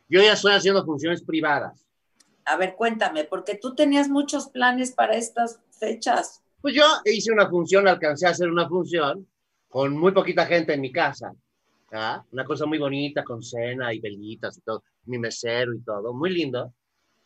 [0.08, 1.84] Yo ya estoy haciendo funciones privadas.
[2.46, 6.42] A ver, cuéntame, porque tú tenías muchos planes para estas fechas.
[6.62, 9.28] Pues yo hice una función, alcancé a hacer una función
[9.68, 11.34] con muy poquita gente en mi casa.
[11.92, 12.24] ¿ah?
[12.32, 16.30] Una cosa muy bonita, con cena y velitas y todo, mi mesero y todo, muy
[16.30, 16.72] lindo.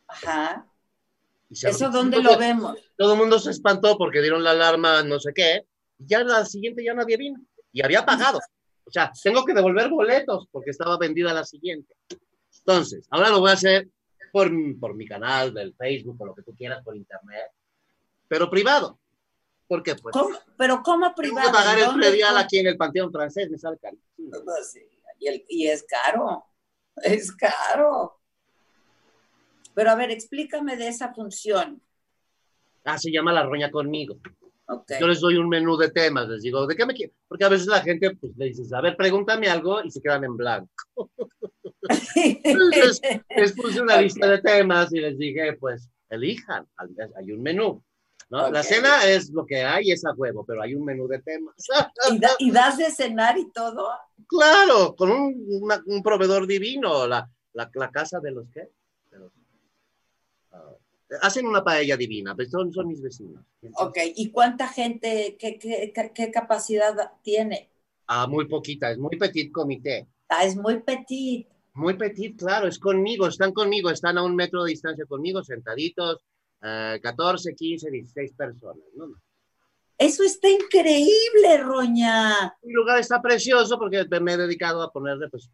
[0.07, 0.67] Ajá.
[1.53, 2.77] ¿Eso dónde lo vemos?
[2.97, 5.65] Todo el mundo se espantó porque dieron la alarma, no sé qué.
[5.97, 7.39] Y ya la siguiente ya nadie vino.
[7.71, 8.39] Y había pagado.
[8.85, 11.95] O sea, tengo que devolver boletos porque estaba vendida la siguiente.
[12.59, 13.89] Entonces, ahora lo voy a hacer
[14.31, 14.49] por,
[14.79, 17.51] por mi canal del Facebook o lo que tú quieras por internet,
[18.27, 18.99] pero privado.
[19.67, 19.95] ¿Por qué?
[19.95, 20.15] Pues,
[20.57, 21.47] ¿Pero cómo privado?
[21.47, 23.97] Tengo que pagar el predial aquí en el Panteón Francés, me sale caro.
[25.19, 26.45] y, y es caro,
[26.97, 28.19] es caro.
[29.73, 31.81] Pero a ver, explícame de esa función.
[32.83, 34.17] Ah, se llama La Roña conmigo.
[34.99, 37.13] Yo les doy un menú de temas, les digo, ¿de qué me quiero?
[37.27, 40.23] Porque a veces la gente, pues, le dices, a ver, pregúntame algo y se quedan
[40.23, 40.71] en blanco.
[42.15, 43.01] Entonces,
[43.35, 46.67] les puse una lista de temas y les dije, pues, elijan,
[47.17, 47.83] hay un menú.
[48.29, 48.49] ¿no?
[48.49, 51.55] La cena es lo que hay, es a huevo, pero hay un menú de temas.
[52.39, 53.89] ¿Y, das de cenar y todo?
[54.27, 58.69] Claro, con un, un proveedor divino, la, la, la, casa de los qué?
[61.21, 63.43] Hacen una paella divina, pues son, son mis vecinos.
[63.75, 67.69] Ok, ¿y cuánta gente, qué, qué, qué, capacidad tiene?
[68.07, 70.07] Ah, muy poquita, es muy petit comité.
[70.29, 71.47] Ah, es muy petit.
[71.73, 76.23] Muy petit, claro, es conmigo, están conmigo, están a un metro de distancia conmigo, sentaditos,
[76.61, 79.07] 14, 15, 16 personas, ¿no?
[79.97, 82.55] Eso está increíble, Roña.
[82.63, 85.49] Mi lugar está precioso porque me he dedicado a ponerle pues,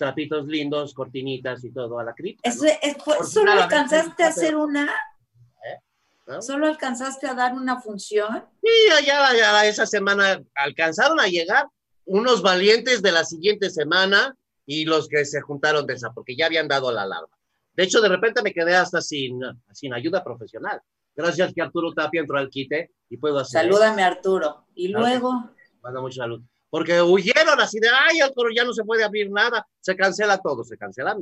[0.00, 2.50] trapitos lindos, cortinitas y todo a la cripta.
[2.50, 4.86] ¿Solo alcanzaste a hacer una?
[4.86, 6.40] ¿Eh?
[6.40, 8.46] ¿Solo alcanzaste a dar una función?
[8.62, 8.70] Sí,
[9.06, 11.66] ya, ya esa semana alcanzaron a llegar
[12.06, 14.34] unos valientes de la siguiente semana
[14.64, 17.36] y los que se juntaron de esa, porque ya habían dado la alarma.
[17.74, 19.38] De hecho, de repente me quedé hasta sin,
[19.72, 20.80] sin ayuda profesional.
[21.14, 23.60] Gracias que Arturo Tapia entró al quite y puedo hacer.
[23.60, 24.64] Salúdame, Arturo.
[24.74, 25.50] Y luego.
[25.82, 29.66] Manda mucha salud porque huyeron así de, ay, Arturo, ya no se puede abrir nada,
[29.80, 31.16] se cancela todo, se cancela.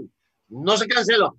[0.49, 1.37] No se canceló,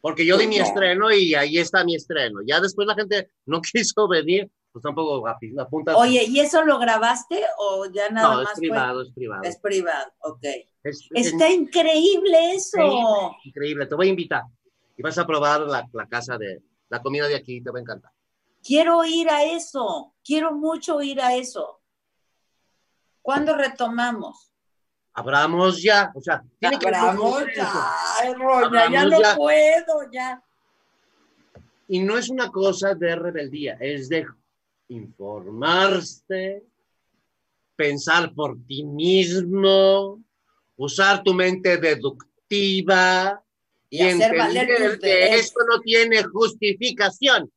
[0.00, 2.40] porque yo di mi estreno y ahí está mi estreno.
[2.46, 5.96] Ya después la gente no quiso venir, pues tampoco apunta.
[5.96, 8.52] Oye, ¿y eso lo grabaste o ya nada no, más?
[8.52, 9.42] Es privado, es privado.
[9.42, 10.44] Es privado, ok.
[10.82, 12.78] está increíble eso.
[12.78, 14.42] Increíble, increíble, te voy a invitar
[14.96, 17.82] y vas a probar la, la casa de la comida de aquí, te va a
[17.82, 18.12] encantar.
[18.62, 21.79] Quiero ir a eso, quiero mucho ir a eso.
[23.22, 24.50] ¿Cuándo retomamos?
[25.12, 30.42] Abramos ya, o sea, tiene que Abramos ya, Roña, ya no puedo, ya.
[31.88, 34.26] Y no es una cosa de rebeldía, es de
[34.88, 36.62] informarse,
[37.74, 40.22] pensar por ti mismo,
[40.76, 43.42] usar tu mente deductiva
[43.90, 47.52] y, entender que esto no tiene justificación.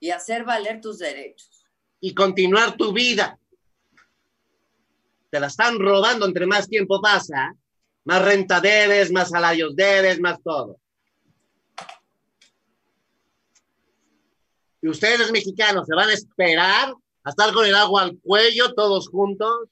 [0.00, 1.66] Y hacer valer tus derechos.
[2.00, 3.38] Y continuar tu vida
[5.32, 7.56] te la están robando entre más tiempo pasa,
[8.04, 10.78] más renta debes, más salarios debes, más todo.
[14.82, 16.92] Y ustedes mexicanos se van a esperar
[17.24, 19.70] a estar con el agua al cuello todos juntos.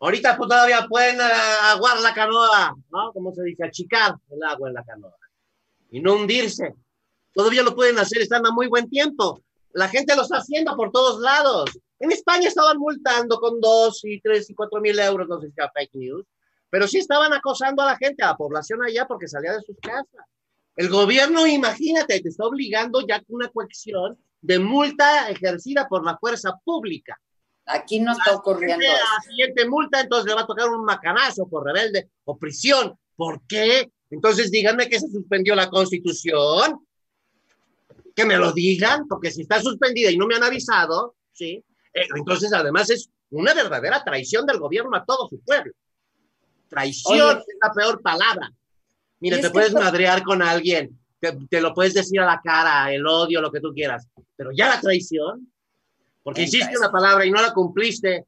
[0.00, 3.12] Ahorita pues todavía pueden aguar la canoa, ¿no?
[3.12, 5.14] Como se dice, achicar el agua en la canoa
[5.92, 6.74] y no hundirse.
[7.32, 9.40] Todavía lo pueden hacer, están a muy buen tiempo.
[9.72, 11.78] La gente lo está haciendo por todos lados.
[12.00, 15.54] En España estaban multando con dos y tres y cuatro mil euros, no sé si
[15.56, 16.26] era fake news,
[16.70, 19.76] pero sí estaban acosando a la gente, a la población allá, porque salía de sus
[19.80, 20.26] casas.
[20.76, 26.16] El gobierno, imagínate, te está obligando ya con una coacción de multa ejercida por la
[26.18, 27.18] fuerza pública.
[27.66, 28.86] Aquí no está ocurriendo.
[28.86, 32.96] La siguiente multa, entonces le va a tocar un macanazo por rebelde o prisión.
[33.16, 33.90] ¿Por qué?
[34.10, 36.86] Entonces díganme que se suspendió la constitución.
[38.14, 41.64] Que me lo digan, porque si está suspendida y no me han avisado, ¿sí?
[41.94, 45.72] Eh, entonces, además, es una verdadera traición del gobierno a todo su pueblo.
[46.68, 48.52] Traición es la peor palabra.
[49.20, 53.40] Mira, te puedes madrear con alguien, te, lo puedes decir a la cara, el odio,
[53.40, 55.52] lo que tú quieras, pero ya la traición,
[56.22, 58.26] porque hiciste una palabra y no la cumpliste,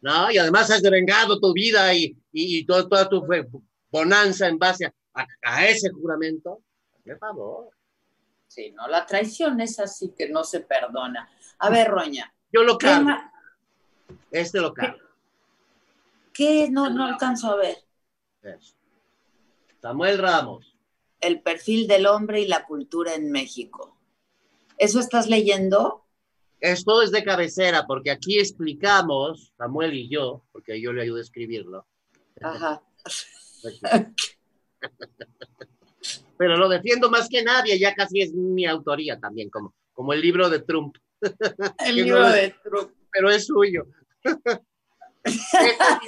[0.00, 0.30] ¿no?
[0.30, 3.24] Y además has devengado tu vida y, y, toda tu
[3.90, 6.62] bonanza en base a, ese juramento.
[7.04, 7.70] Por favor.
[8.48, 11.30] Sí, no, la traición es así que no se perdona.
[11.58, 12.32] A ver, Roña.
[12.52, 13.10] Yo lo cargo.
[14.30, 14.98] Este lo cargo.
[16.32, 16.68] ¿Qué?
[16.70, 17.76] No, no alcanzo a ver.
[19.80, 20.76] Samuel Ramos.
[21.20, 23.96] El perfil del hombre y la cultura en México.
[24.78, 26.06] ¿Eso estás leyendo?
[26.60, 31.22] Esto es de cabecera, porque aquí explicamos, Samuel y yo, porque yo le ayudo a
[31.22, 31.86] escribirlo.
[32.40, 32.82] Ajá.
[36.38, 40.20] Pero lo defiendo más que nadie, ya casi es mi autoría también, como, como el
[40.20, 40.96] libro de Trump.
[41.84, 42.92] El libro de Trump.
[43.12, 43.86] Pero es suyo.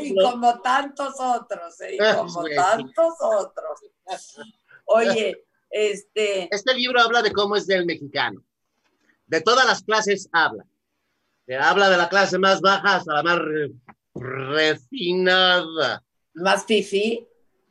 [0.00, 1.94] y como tantos otros, ¿eh?
[1.94, 3.80] y como tantos otros.
[4.86, 6.48] Oye, este...
[6.54, 8.42] Este libro habla de cómo es del mexicano.
[9.26, 10.64] De todas las clases habla.
[11.60, 13.38] habla de la clase más baja hasta la más
[14.14, 16.02] refinada.
[16.34, 17.26] ¿Más fifi?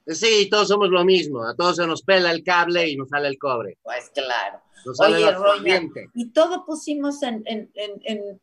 [0.07, 1.43] Sí, todos somos lo mismo.
[1.43, 3.77] A todos se nos pela el cable y nos sale el cobre.
[3.83, 4.61] Pues claro.
[4.99, 7.41] Oye, y todo pusimos en,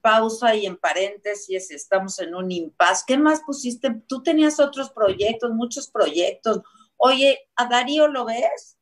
[0.01, 3.05] pausa y en paréntesis, estamos en un impasse.
[3.07, 3.95] ¿Qué más pusiste?
[4.07, 6.61] Tú tenías otros proyectos, muchos proyectos.
[6.97, 8.77] Oye, ¿a Darío lo ves?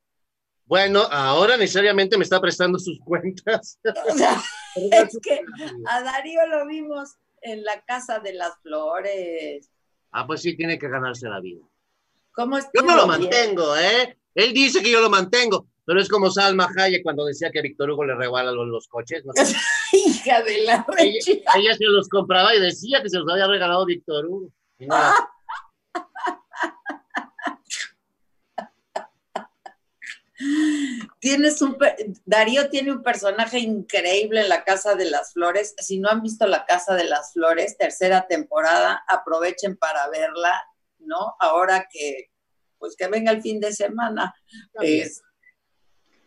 [0.65, 3.79] Bueno, ahora necesariamente me está prestando sus cuentas.
[4.75, 5.41] es que
[5.87, 9.71] a Darío lo vimos en la Casa de las Flores.
[10.11, 11.63] Ah, pues sí, tiene que ganarse la vida.
[12.33, 14.19] ¿Cómo yo no lo mantengo, ¿eh?
[14.35, 17.91] Él dice que yo lo mantengo, pero es como Salma Hayek cuando decía que Víctor
[17.91, 19.23] Hugo le regala los, coches.
[19.93, 21.21] Hija de la ella,
[21.55, 24.51] ella, se los compraba y decía que se los había regalado Víctor Hugo.
[31.21, 31.79] Tienes un
[32.27, 35.75] Darío tiene un personaje increíble en la Casa de las Flores.
[35.79, 40.63] Si no han visto la Casa de las Flores, tercera temporada, aprovechen para verla,
[40.99, 41.37] ¿no?
[41.39, 42.31] Ahora que
[42.79, 44.35] pues que venga el fin de semana.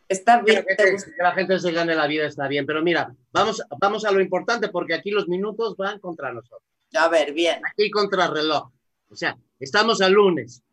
[0.09, 0.65] Está bien.
[0.65, 4.19] Que la, gente, se gane la vida está bien, pero mira, vamos, vamos a lo
[4.19, 6.63] importante porque aquí los minutos van contra nosotros.
[6.95, 7.61] A ver, bien.
[7.63, 8.71] Aquí contra reloj.
[9.07, 10.63] O sea, estamos al lunes.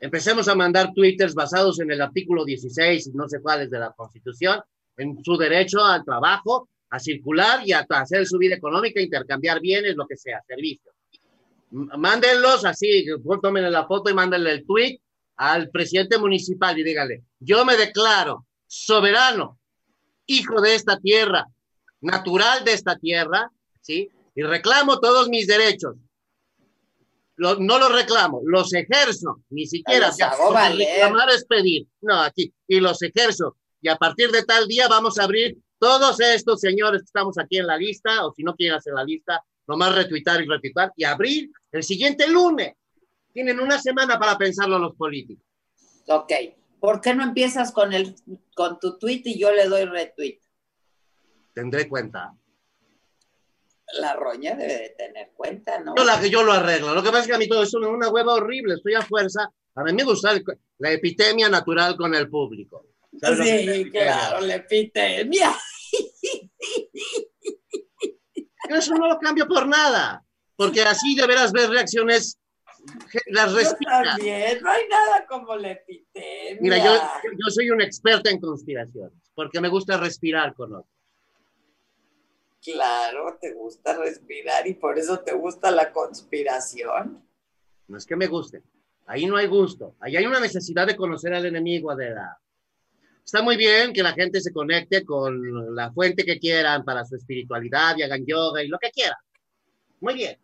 [0.00, 3.92] Empecemos a mandar twitters basados en el artículo 16 y no sé cuáles de la
[3.92, 4.60] Constitución,
[4.96, 9.94] en su derecho al trabajo, a circular y a hacer su vida económica, intercambiar bienes,
[9.94, 10.94] lo que sea, servicios.
[11.70, 13.06] Mándenlos así,
[13.40, 14.98] tomen la foto y mándenle el tweet
[15.36, 19.58] al presidente municipal y díganle, yo me declaro soberano,
[20.26, 21.46] hijo de esta tierra,
[22.00, 23.50] natural de esta tierra,
[23.80, 24.08] ¿sí?
[24.34, 25.96] Y reclamo todos mis derechos.
[27.36, 30.10] no los reclamo, los ejerzo, ni siquiera.
[30.10, 31.88] reclamar es pedir.
[32.00, 32.52] No, aquí.
[32.68, 33.56] Y los ejerzo.
[33.80, 37.58] Y a partir de tal día vamos a abrir todos estos señores que estamos aquí
[37.58, 41.04] en la lista, o si no quieren hacer la lista, nomás retuitar y retuitar y
[41.04, 42.74] abrir el siguiente lunes.
[43.32, 45.44] Tienen una semana para pensarlo los políticos.
[46.08, 46.32] Ok.
[46.80, 48.14] ¿Por qué no empiezas con, el,
[48.54, 50.40] con tu tweet y yo le doy retweet?
[51.54, 52.34] Tendré cuenta.
[53.98, 55.94] La roña debe de tener cuenta, ¿no?
[55.96, 56.94] Yo, la, yo lo arreglo.
[56.94, 58.74] Lo que pasa es que a mí todo es una hueva horrible.
[58.74, 59.50] Estoy a fuerza.
[59.74, 60.32] A mí me gusta
[60.78, 62.86] la epidemia natural con el público.
[63.12, 65.54] Sí, claro, la epidemia.
[68.68, 70.24] Eso no lo cambio por nada.
[70.56, 72.38] Porque así deberás ver reacciones
[73.26, 74.16] las respira.
[74.60, 76.58] no hay nada como la epidemia.
[76.60, 80.94] Mira, yo, yo soy un experto en conspiraciones, porque me gusta respirar con otros.
[82.62, 87.24] Claro, te gusta respirar y por eso te gusta la conspiración.
[87.86, 88.62] No es que me guste,
[89.06, 92.38] ahí no hay gusto, ahí hay una necesidad de conocer al enemigo, Adela.
[93.24, 97.14] Está muy bien que la gente se conecte con la fuente que quieran para su
[97.14, 99.18] espiritualidad y hagan yoga y lo que quieran.
[100.00, 100.38] Muy bien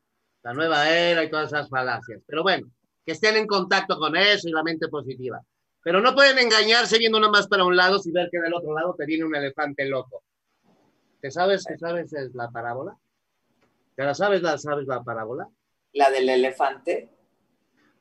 [0.45, 2.23] la nueva era y todas esas falacias.
[2.27, 2.71] Pero bueno,
[3.05, 5.41] que estén en contacto con eso y la mente positiva.
[5.83, 8.75] Pero no pueden engañarse viendo nada más para un lado si ver que del otro
[8.75, 10.23] lado te viene un elefante loco.
[11.21, 12.95] ¿Te sabes, ¿te sabes la parábola?
[13.97, 15.49] ¿Te la sabes, la sabes la parábola?
[15.95, 17.09] La del elefante.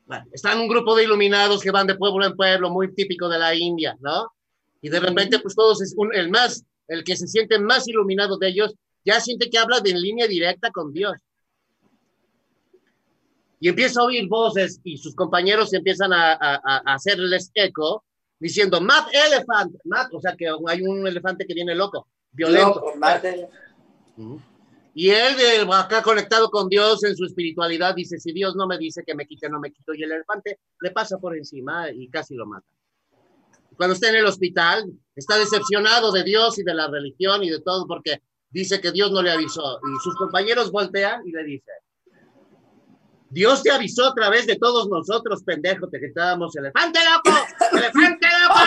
[0.05, 3.39] Bueno, están un grupo de iluminados que van de pueblo en pueblo, muy típico de
[3.39, 4.33] la India, ¿no?
[4.81, 8.49] Y de repente, pues todos, es el más, el que se siente más iluminado de
[8.49, 8.75] ellos,
[9.05, 11.13] ya siente que habla de en línea directa con Dios
[13.64, 16.34] y empieza a oír voces y sus compañeros empiezan a,
[16.86, 18.03] hacerles eco
[18.38, 22.84] diciendo, Mad Elephant, Mad, o sea que hay un elefante que viene loco, violento.
[24.93, 25.38] Y él,
[25.72, 29.26] acá conectado con Dios en su espiritualidad, dice, si Dios no me dice que me
[29.26, 29.93] quite, no me quito.
[29.93, 32.68] Y el elefante le pasa por encima y casi lo mata.
[33.78, 37.61] Cuando está en el hospital, está decepcionado de Dios y de la religión y de
[37.61, 39.80] todo porque dice que Dios no le avisó.
[39.80, 41.76] Y sus compañeros voltean y le dicen,
[43.34, 47.36] Dios te avisó a través de todos nosotros, pendejo, te gritábamos, elefante loco,
[47.71, 48.59] elefante loco.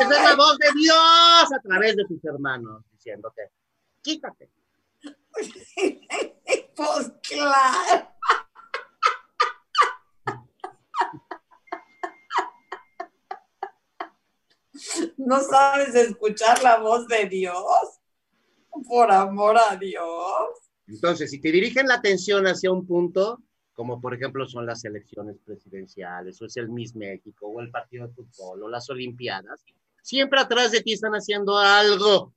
[0.00, 3.52] Esa es la voz de Dios a través de tus hermanos, diciéndote,
[4.02, 4.50] quítate.
[6.74, 8.08] pues claro.
[15.18, 18.00] ¿No sabes escuchar la voz de Dios?
[18.88, 20.48] Por amor a Dios.
[20.88, 23.40] Entonces, si te dirigen la atención hacia un punto,
[23.74, 28.06] como por ejemplo son las elecciones presidenciales, o es el Miss México, o el partido
[28.06, 29.64] de fútbol, o las Olimpiadas,
[30.02, 32.34] siempre atrás de ti están haciendo algo.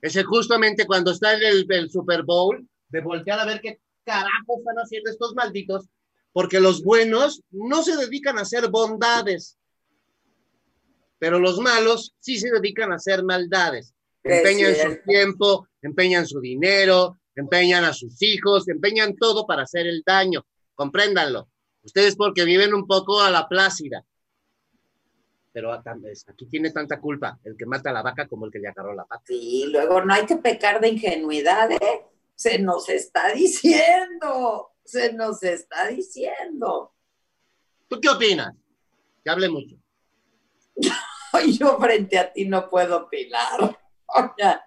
[0.00, 4.76] Es justamente cuando está el, el Super Bowl, de voltear a ver qué carajo están
[4.76, 5.88] haciendo estos malditos,
[6.32, 9.58] porque los buenos no se dedican a hacer bondades,
[11.18, 13.94] pero los malos sí se dedican a hacer maldades.
[14.24, 20.02] Empeñan su tiempo, empeñan su dinero, empeñan a sus hijos, empeñan todo para hacer el
[20.04, 20.44] daño.
[20.74, 21.48] Compréndanlo.
[21.82, 24.04] Ustedes porque viven un poco a la plácida.
[25.52, 28.68] Pero aquí tiene tanta culpa el que mata a la vaca como el que le
[28.68, 29.22] agarró la pata.
[29.26, 32.06] Sí, luego no hay que pecar de ingenuidad, ¿eh?
[32.34, 36.94] Se nos está diciendo, se nos está diciendo.
[37.88, 38.54] ¿Tú qué opinas?
[39.22, 39.76] Que hable mucho.
[41.58, 43.78] yo frente a ti no puedo opinar.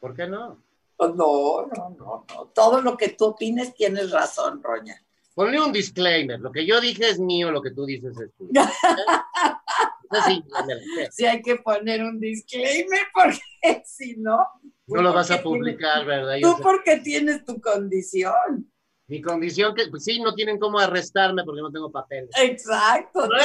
[0.00, 0.63] ¿Por qué no?
[0.98, 2.52] No, no, no, no.
[2.54, 5.00] Todo lo que tú opines tienes razón, Roña.
[5.34, 6.38] Ponle un disclaimer.
[6.38, 8.52] Lo que yo dije es mío, lo que tú dices es tuyo.
[11.10, 13.40] sí, hay que poner un disclaimer porque
[13.84, 14.46] si no.
[14.86, 16.36] No lo vas a publicar, ¿verdad?
[16.40, 18.70] tú porque tienes tu condición.
[19.06, 22.28] Mi condición que, pues sí, no tienen cómo arrestarme porque no tengo papel.
[22.36, 23.26] Exacto.
[23.26, 23.36] No,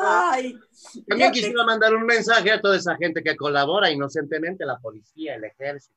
[0.00, 0.58] Ay,
[1.06, 5.44] También quisiera mandar un mensaje a toda esa gente que colabora inocentemente, la policía, el
[5.44, 5.94] ejército,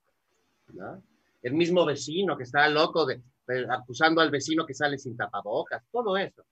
[1.41, 3.21] el mismo vecino que está loco de,
[3.69, 6.43] acusando al vecino que sale sin tapabocas, todo eso.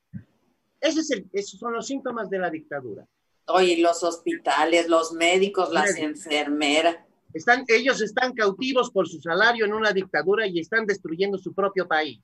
[0.80, 3.06] Ese es el, esos son los síntomas de la dictadura.
[3.48, 6.98] Oye, los hospitales, los médicos, las enfermeras.
[7.34, 11.88] Están, ellos están cautivos por su salario en una dictadura y están destruyendo su propio
[11.88, 12.20] país.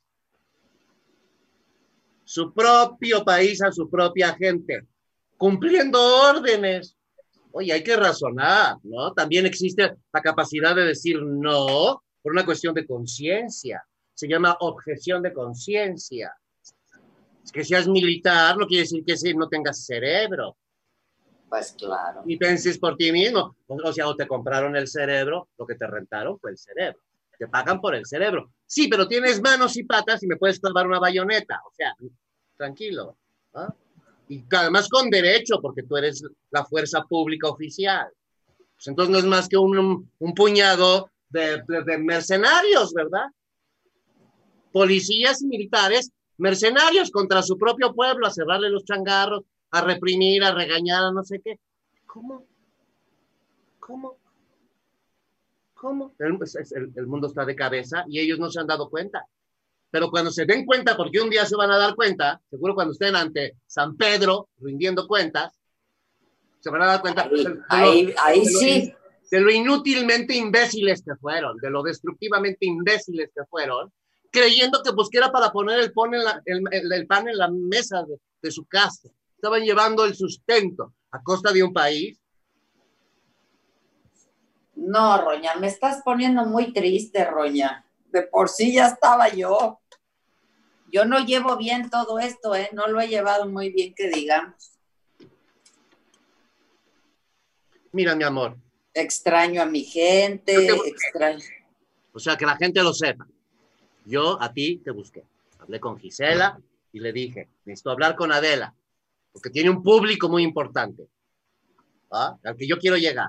[2.23, 4.87] Su propio país a su propia gente,
[5.37, 6.95] cumpliendo órdenes.
[7.51, 9.13] Oye, hay que razonar, ¿no?
[9.13, 13.85] También existe la capacidad de decir no por una cuestión de conciencia.
[14.13, 16.33] Se llama objeción de conciencia.
[17.43, 20.57] Es que seas militar no quiere decir que no tengas cerebro.
[21.47, 22.23] Pues claro.
[22.25, 23.55] Y penses por ti mismo.
[23.67, 26.99] O sea, o te compraron el cerebro, lo que te rentaron fue el cerebro.
[27.37, 28.51] Te pagan por el cerebro.
[28.65, 31.61] Sí, pero tienes manos y patas y me puedes clavar una bayoneta.
[31.65, 31.93] O sea,
[32.57, 33.17] tranquilo.
[34.27, 38.07] Y además con derecho, porque tú eres la fuerza pública oficial.
[38.75, 41.63] Pues entonces no es más que un, puñado de,
[41.99, 43.27] mercenarios, ¿verdad?
[44.71, 50.53] Policías y militares, mercenarios contra su propio pueblo, a cerrarle los changarros, a reprimir, a
[50.53, 51.59] regañar, a no sé qué.
[52.05, 52.45] ¿Cómo?
[53.79, 54.17] ¿Cómo?
[55.75, 56.13] ¿Cómo?
[56.17, 59.25] El, mundo está de cabeza y ellos no se han dado cuenta.
[59.95, 62.91] Pero cuando se den cuenta, porque un día se van a dar cuenta, seguro cuando
[62.91, 65.57] estén ante San Pedro rindiendo cuentas,
[66.59, 67.29] se van a dar cuenta.
[67.69, 68.93] Ahí, ahí, sí.
[69.31, 73.89] De lo inútilmente imbéciles que fueron, de lo destructivamente imbéciles que fueron,
[74.29, 77.47] creyendo que pues que era para poner el, pan en la, el, pan en la
[77.49, 82.19] mesa de, de su casa estaban llevando el sustento a costa de un país.
[84.75, 87.85] No, Roña, me estás poniendo muy triste, Roña.
[88.11, 89.79] De por sí ya estaba yo.
[90.91, 92.69] Yo no llevo bien todo esto, ¿eh?
[92.73, 94.71] No lo he llevado muy bien, que digamos.
[97.91, 98.57] Mira, mi amor.
[98.93, 101.43] Extraño a mi gente, extraño.
[102.13, 103.27] O sea, que la gente lo sepa.
[104.05, 105.23] Yo a ti te busqué.
[105.59, 106.59] Hablé con Gisela
[106.91, 108.73] y le dije, necesito hablar con Adela
[109.35, 111.09] porque tiene un público muy importante,
[112.09, 112.37] ¿ah?
[112.41, 113.27] al que yo quiero llegar.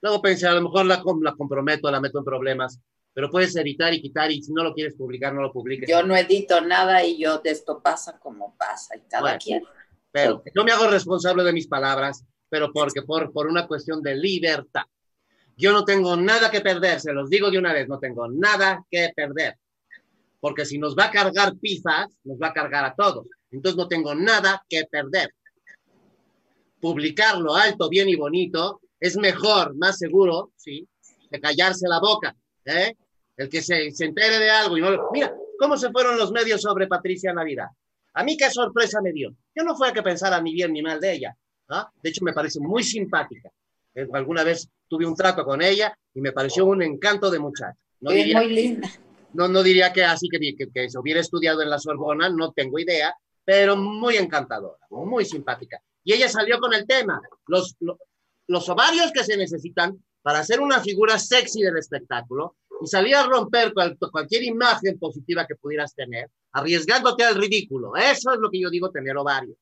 [0.00, 2.80] Luego pensé, a lo mejor la, la comprometo, la meto en problemas,
[3.14, 5.88] pero puedes editar y quitar y si no lo quieres publicar, no lo publiques.
[5.88, 9.62] Yo no edito nada y yo de esto pasa como pasa y cada quien.
[10.10, 14.16] Pero yo me hago responsable de mis palabras, pero porque por, por una cuestión de
[14.16, 14.82] libertad.
[15.56, 18.84] Yo no tengo nada que perder, se los digo de una vez, no tengo nada
[18.90, 19.56] que perder.
[20.40, 23.26] Porque si nos va a cargar pizzas, nos va a cargar a todos.
[23.52, 25.30] Entonces no tengo nada que perder.
[26.80, 30.88] Publicarlo alto, bien y bonito es mejor, más seguro, ¿sí?
[31.30, 32.34] Que callarse la boca,
[32.64, 32.96] ¿eh?
[33.36, 35.10] El que se, se entere de algo y no lo...
[35.12, 37.66] Mira, ¿cómo se fueron los medios sobre Patricia Navidad?
[38.14, 39.34] A mí qué sorpresa me dio.
[39.54, 41.36] Yo no fue a que pensara ni bien ni mal de ella.
[41.68, 41.90] ¿ah?
[42.00, 43.50] De hecho, me parece muy simpática.
[43.94, 47.76] Eh, alguna vez tuve un trato con ella y me pareció un encanto de muchacha.
[48.00, 48.88] No diría, muy linda.
[49.32, 52.78] No, no diría que así que, que, se hubiera estudiado en la Sorbona, no tengo
[52.78, 55.80] idea, pero muy encantadora, muy simpática.
[56.04, 57.96] Y ella salió con el tema, los, los,
[58.46, 63.26] los ovarios que se necesitan para hacer una figura sexy del espectáculo y salir a
[63.26, 63.72] romper
[64.10, 67.96] cualquier imagen positiva que pudieras tener, arriesgándote al ridículo.
[67.96, 69.56] Eso es lo que yo digo tener ovarios.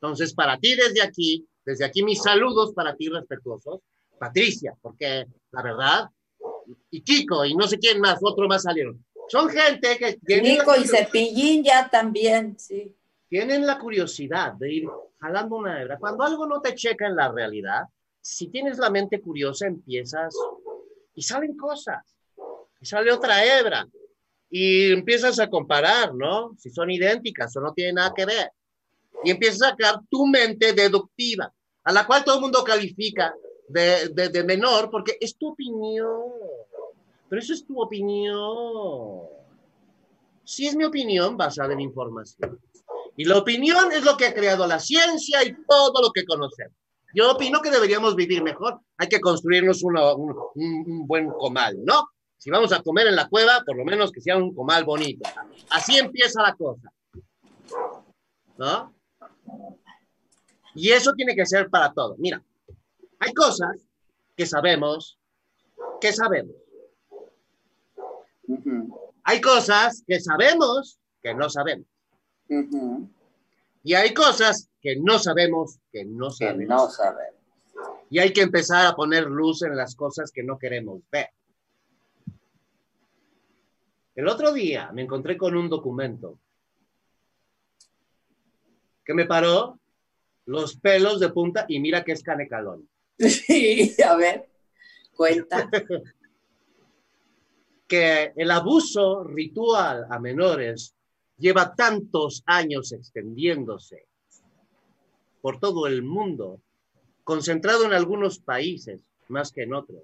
[0.00, 3.80] Entonces, para ti desde aquí, desde aquí mis saludos para ti respetuosos,
[4.18, 6.10] Patricia, porque la verdad,
[6.90, 9.04] y Kiko, y no sé quién más, otro más salieron.
[9.28, 10.58] Son gente que tienen...
[10.58, 12.94] Kiko y Cepillín ya también, sí.
[13.28, 14.88] Tienen la curiosidad de ir
[15.18, 15.98] jalando una hebra.
[15.98, 17.82] Cuando algo no te checa en la realidad,
[18.20, 20.34] si tienes la mente curiosa, empiezas
[21.14, 22.15] y salen cosas.
[22.80, 23.86] Y sale otra hebra.
[24.50, 26.54] Y empiezas a comparar, ¿no?
[26.58, 28.50] Si son idénticas o no tienen nada que ver.
[29.24, 31.52] Y empiezas a sacar tu mente deductiva,
[31.84, 33.34] a la cual todo el mundo califica
[33.68, 36.22] de, de, menor porque es tu opinión.
[37.28, 39.22] Pero eso es tu opinión.
[40.44, 42.60] Si es mi opinión basada en información.
[43.16, 46.76] Y la opinión es lo que ha creado la ciencia y todo lo que conocemos.
[47.14, 48.80] Yo opino que deberíamos vivir mejor.
[48.98, 52.10] Hay que construirnos un, un, buen comal, ¿no?
[52.38, 55.28] Si vamos a comer en la cueva, por lo menos que sea un comal bonito.
[55.70, 56.90] Así empieza la cosa.
[58.58, 58.94] ¿No?
[60.74, 62.16] Y eso tiene que ser para todo.
[62.18, 62.42] Mira,
[63.18, 63.76] hay cosas
[64.36, 65.18] que sabemos
[66.00, 66.54] que sabemos.
[69.24, 71.86] Hay cosas que sabemos que no sabemos.
[73.82, 76.58] Y hay cosas que no sabemos que no sabemos.
[76.58, 77.34] Que no sabemos.
[78.10, 81.30] Y hay que empezar a poner luz en las cosas que no queremos ver.
[84.16, 86.38] El otro día me encontré con un documento
[89.04, 89.78] que me paró
[90.46, 92.88] los pelos de punta y mira que es canecalón.
[93.18, 94.48] Sí, a ver,
[95.14, 95.70] cuenta.
[97.86, 100.94] que el abuso ritual a menores
[101.38, 104.06] lleva tantos años extendiéndose
[105.40, 106.60] por todo el mundo,
[107.22, 110.02] concentrado en algunos países más que en otros,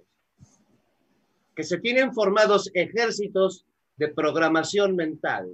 [1.57, 3.67] que se tienen formados ejércitos
[3.97, 5.49] de programación mental,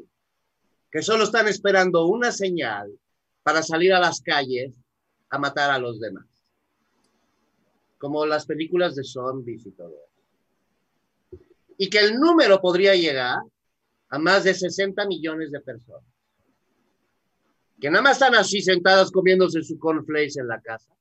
[0.90, 2.90] que solo están esperando una señal
[3.43, 4.73] para salir a las calles
[5.31, 6.27] a matar a los demás
[7.98, 9.94] como las películas de zombies y todo
[11.77, 13.40] Y que el número podría llegar
[14.10, 16.09] a más de 60 millones de personas.
[17.81, 20.93] Que nada más están así sentadas comiéndose su cornflakes en la casa,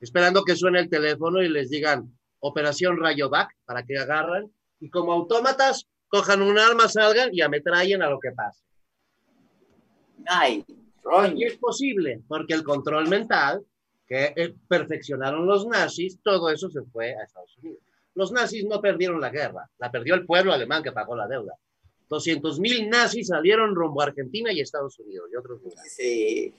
[0.00, 5.12] esperando que suene el teléfono y les digan Operación Rayovac para que agarran y como
[5.12, 8.62] autómatas cojan un arma, salgan y ametrallen a lo que pase.
[10.26, 10.64] Ay,
[11.34, 13.64] Y es posible, porque el control mental
[14.06, 17.80] que eh, perfeccionaron los nazis, todo eso se fue a Estados Unidos.
[18.14, 21.54] Los nazis no perdieron la guerra, la perdió el pueblo alemán que pagó la deuda.
[22.08, 25.92] 200.000 nazis salieron rumbo a Argentina y Estados Unidos y otros lugares.
[25.92, 26.54] Sí,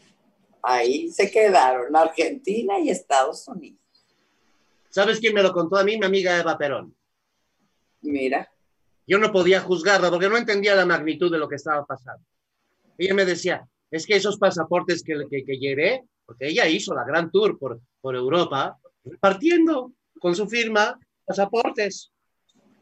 [0.62, 3.80] ahí se quedaron, Argentina y Estados Unidos.
[4.90, 5.98] ¿Sabes quién me lo contó a mí?
[5.98, 6.96] Mi amiga Eva Perón.
[8.02, 8.52] Mira.
[9.08, 12.24] Yo no podía juzgarla porque no entendía la magnitud de lo que estaba pasando.
[12.98, 17.06] Ella me decía, es que esos pasaportes que, que, que llevé porque ella hizo la
[17.06, 22.12] gran tour por, por Europa, repartiendo con su firma pasaportes.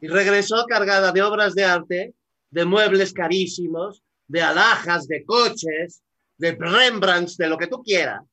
[0.02, 2.14] Y regresó cargada de obras de arte,
[2.49, 6.02] de muebles carísimos, de alhajas, de coches,
[6.38, 8.23] de Rembrandts, de lo que tú quieras.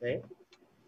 [0.00, 0.22] ¿eh?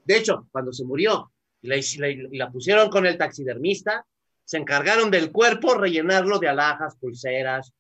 [0.05, 1.33] De hecho, cuando se murió
[1.63, 4.07] la, pusieron con el taxidermista,
[4.45, 7.73] se encargaron del cuerpo rellenarlo de alhajas, pulseras,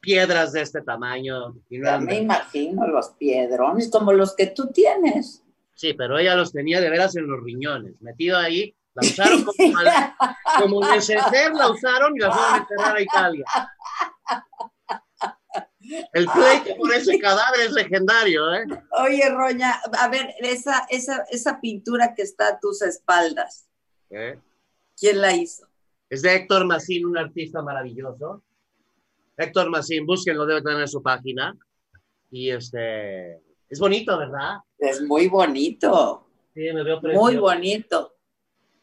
[0.00, 1.54] piedras de este tamaño.
[1.68, 5.42] Y no me imagino los piedrones como los que tú tienes.
[5.74, 9.56] Sí, pero ella los tenía de veras en los riñones, metido ahí, la usaron como,
[10.58, 13.44] como neceser, la usaron y la fueron a enterrar a Italia.
[16.12, 18.64] El pleito por ese cadáver es legendario, ¿eh?
[19.04, 23.68] Oye, Roña, a ver, esa, esa, esa pintura que está a tus espaldas,
[24.10, 24.38] ¿Eh?
[24.96, 25.66] ¿quién la hizo?
[26.08, 28.42] Es de Héctor Massín, un artista maravilloso.
[29.36, 31.56] Héctor Massín, búsquenlo, debe tener en su página.
[32.30, 34.58] Y este, es bonito, ¿verdad?
[34.78, 36.28] Es muy bonito.
[36.54, 37.24] Sí, me veo precioso.
[37.24, 38.12] Muy bonito.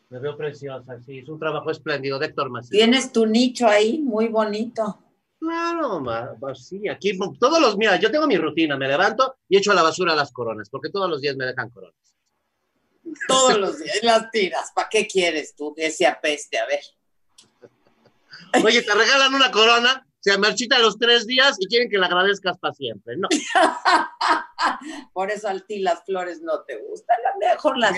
[0.09, 2.77] Me veo preciosa, sí, es un trabajo espléndido de Héctor Massín.
[2.77, 4.99] Tienes tu nicho ahí, muy bonito.
[5.39, 6.03] Claro,
[6.39, 9.75] pues sí, aquí todos los, mira, yo tengo mi rutina, me levanto y echo a
[9.75, 12.15] la basura las coronas, porque todos los días me dejan coronas.
[13.27, 16.59] Todos los días las tiras, ¿para qué quieres tú ese apeste?
[16.59, 16.79] A ver.
[18.63, 22.57] Oye, te regalan una corona, se marchita los tres días y quieren que la agradezcas
[22.57, 23.15] para siempre.
[23.17, 23.27] No.
[25.13, 27.95] Por eso a ti las flores no te gustan, mejor las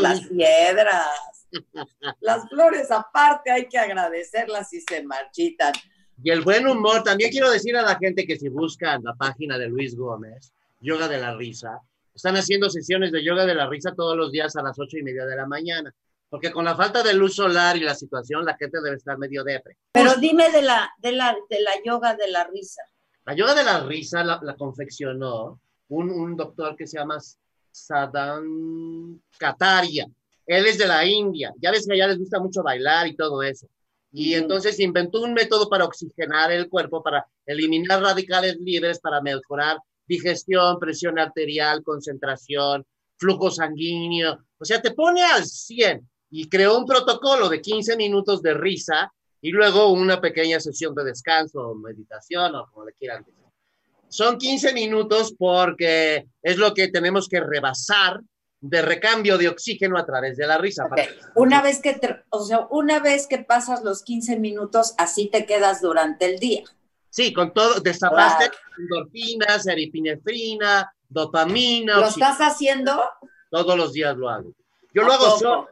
[0.00, 1.06] las piedras.
[2.20, 5.72] Las flores aparte hay que agradecerlas y se marchitan.
[6.22, 9.56] Y el buen humor, también quiero decir a la gente que si buscan la página
[9.56, 11.80] de Luis Gómez, Yoga de la Risa,
[12.18, 15.04] están haciendo sesiones de yoga de la risa todos los días a las ocho y
[15.04, 15.94] media de la mañana.
[16.28, 19.44] Porque con la falta de luz solar y la situación, la gente debe estar medio
[19.44, 19.76] depre.
[19.92, 22.82] Pero dime de la, de la, de la yoga de la risa.
[23.24, 27.18] La yoga de la risa la, confeccionó un, un, doctor que se llama
[27.70, 30.06] Sadam Kataria.
[30.46, 31.52] Él es de la India.
[31.60, 33.66] Ya ves que allá les gusta mucho bailar y todo eso.
[34.12, 39.78] Y entonces inventó un método para oxigenar el cuerpo, para eliminar radicales libres, para mejorar
[40.06, 42.86] digestión, presión arterial, concentración,
[43.16, 44.38] flujo sanguíneo.
[44.58, 49.12] O sea, te pone al 100 y creó un protocolo de 15 minutos de risa
[49.40, 53.38] y luego una pequeña sesión de descanso o meditación o como le quieran decir.
[54.08, 58.20] Son 15 minutos porque es lo que tenemos que rebasar
[58.60, 60.88] de recambio de oxígeno a través de la risa.
[61.34, 62.00] Una vez que,
[62.30, 66.64] o sea, una vez que pasas los 15 minutos, así te quedas durante el día.
[67.10, 71.98] Sí, con todo, destapaste endorfinas, eripinefrina, dopamina.
[71.98, 73.02] ¿Lo estás haciendo?
[73.50, 74.52] Todos los días lo hago.
[74.94, 75.68] Yo lo hago solo.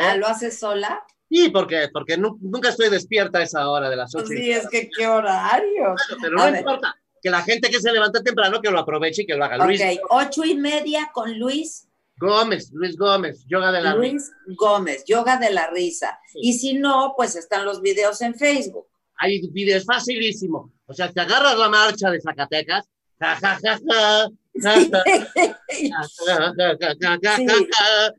[0.00, 0.04] ¿Eh?
[0.04, 1.04] Ah, ¿Lo haces sola?
[1.28, 4.26] Sí, porque, porque nunca estoy despierta a esa hora de las ocho.
[4.26, 5.94] Sí, es que qué horario.
[6.20, 6.94] pero no importa.
[7.22, 9.64] Que la gente que se levanta temprano que lo aproveche y que lo haga.
[9.64, 9.80] Luis.
[9.80, 11.86] Ok, ocho y media con Luis.
[12.16, 14.32] Gómez, Luis Gómez, yoga de la risa.
[14.44, 16.18] Luis Gómez, yoga de la risa.
[16.34, 18.86] Y si no, pues están los videos en Facebook.
[19.16, 20.72] Hay videos facilísimo.
[20.86, 22.86] O sea, te agarras la marcha de Zacatecas,
[23.18, 24.28] ja, ja, ja, ja,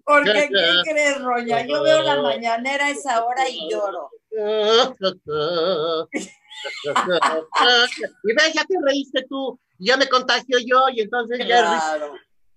[0.04, 1.66] Porque, ¿qué crees, Roña?
[1.66, 4.10] Yo veo la mañanera a esa hora y lloro.
[8.24, 12.00] y ves, ya te reíste tú, ya me contagio yo, y entonces ya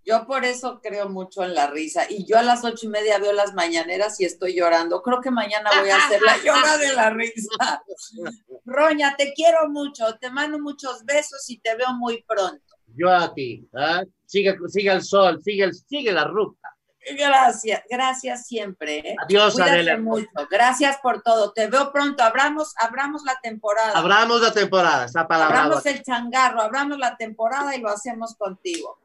[0.04, 2.06] yo por eso creo mucho en la risa.
[2.08, 5.02] Y yo a las ocho y media veo las mañaneras y estoy llorando.
[5.02, 7.82] Creo que mañana voy a hacer la yoga de la risa.
[8.66, 10.18] Roña, te quiero mucho.
[10.18, 12.73] Te mando muchos besos y te veo muy pronto.
[12.96, 13.68] Yo a ti.
[13.72, 14.06] ¿eh?
[14.26, 16.74] Sigue, sigue el sol, sigue, el, sigue la ruta.
[17.16, 18.98] Gracias, gracias siempre.
[18.98, 19.16] ¿eh?
[19.24, 19.98] Adiós, Adela.
[19.98, 20.26] mucho.
[20.50, 21.52] Gracias por todo.
[21.52, 22.22] Te veo pronto.
[22.22, 23.92] Abramos, abramos la temporada.
[23.98, 25.64] Abramos la temporada, esa palabra.
[25.64, 28.98] Abramos el changarro, abramos la temporada y lo hacemos contigo.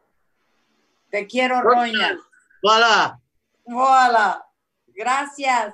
[1.10, 2.18] Te quiero, Roña.
[2.64, 3.20] Hola.
[3.66, 4.46] Hola.
[4.88, 5.74] Gracias.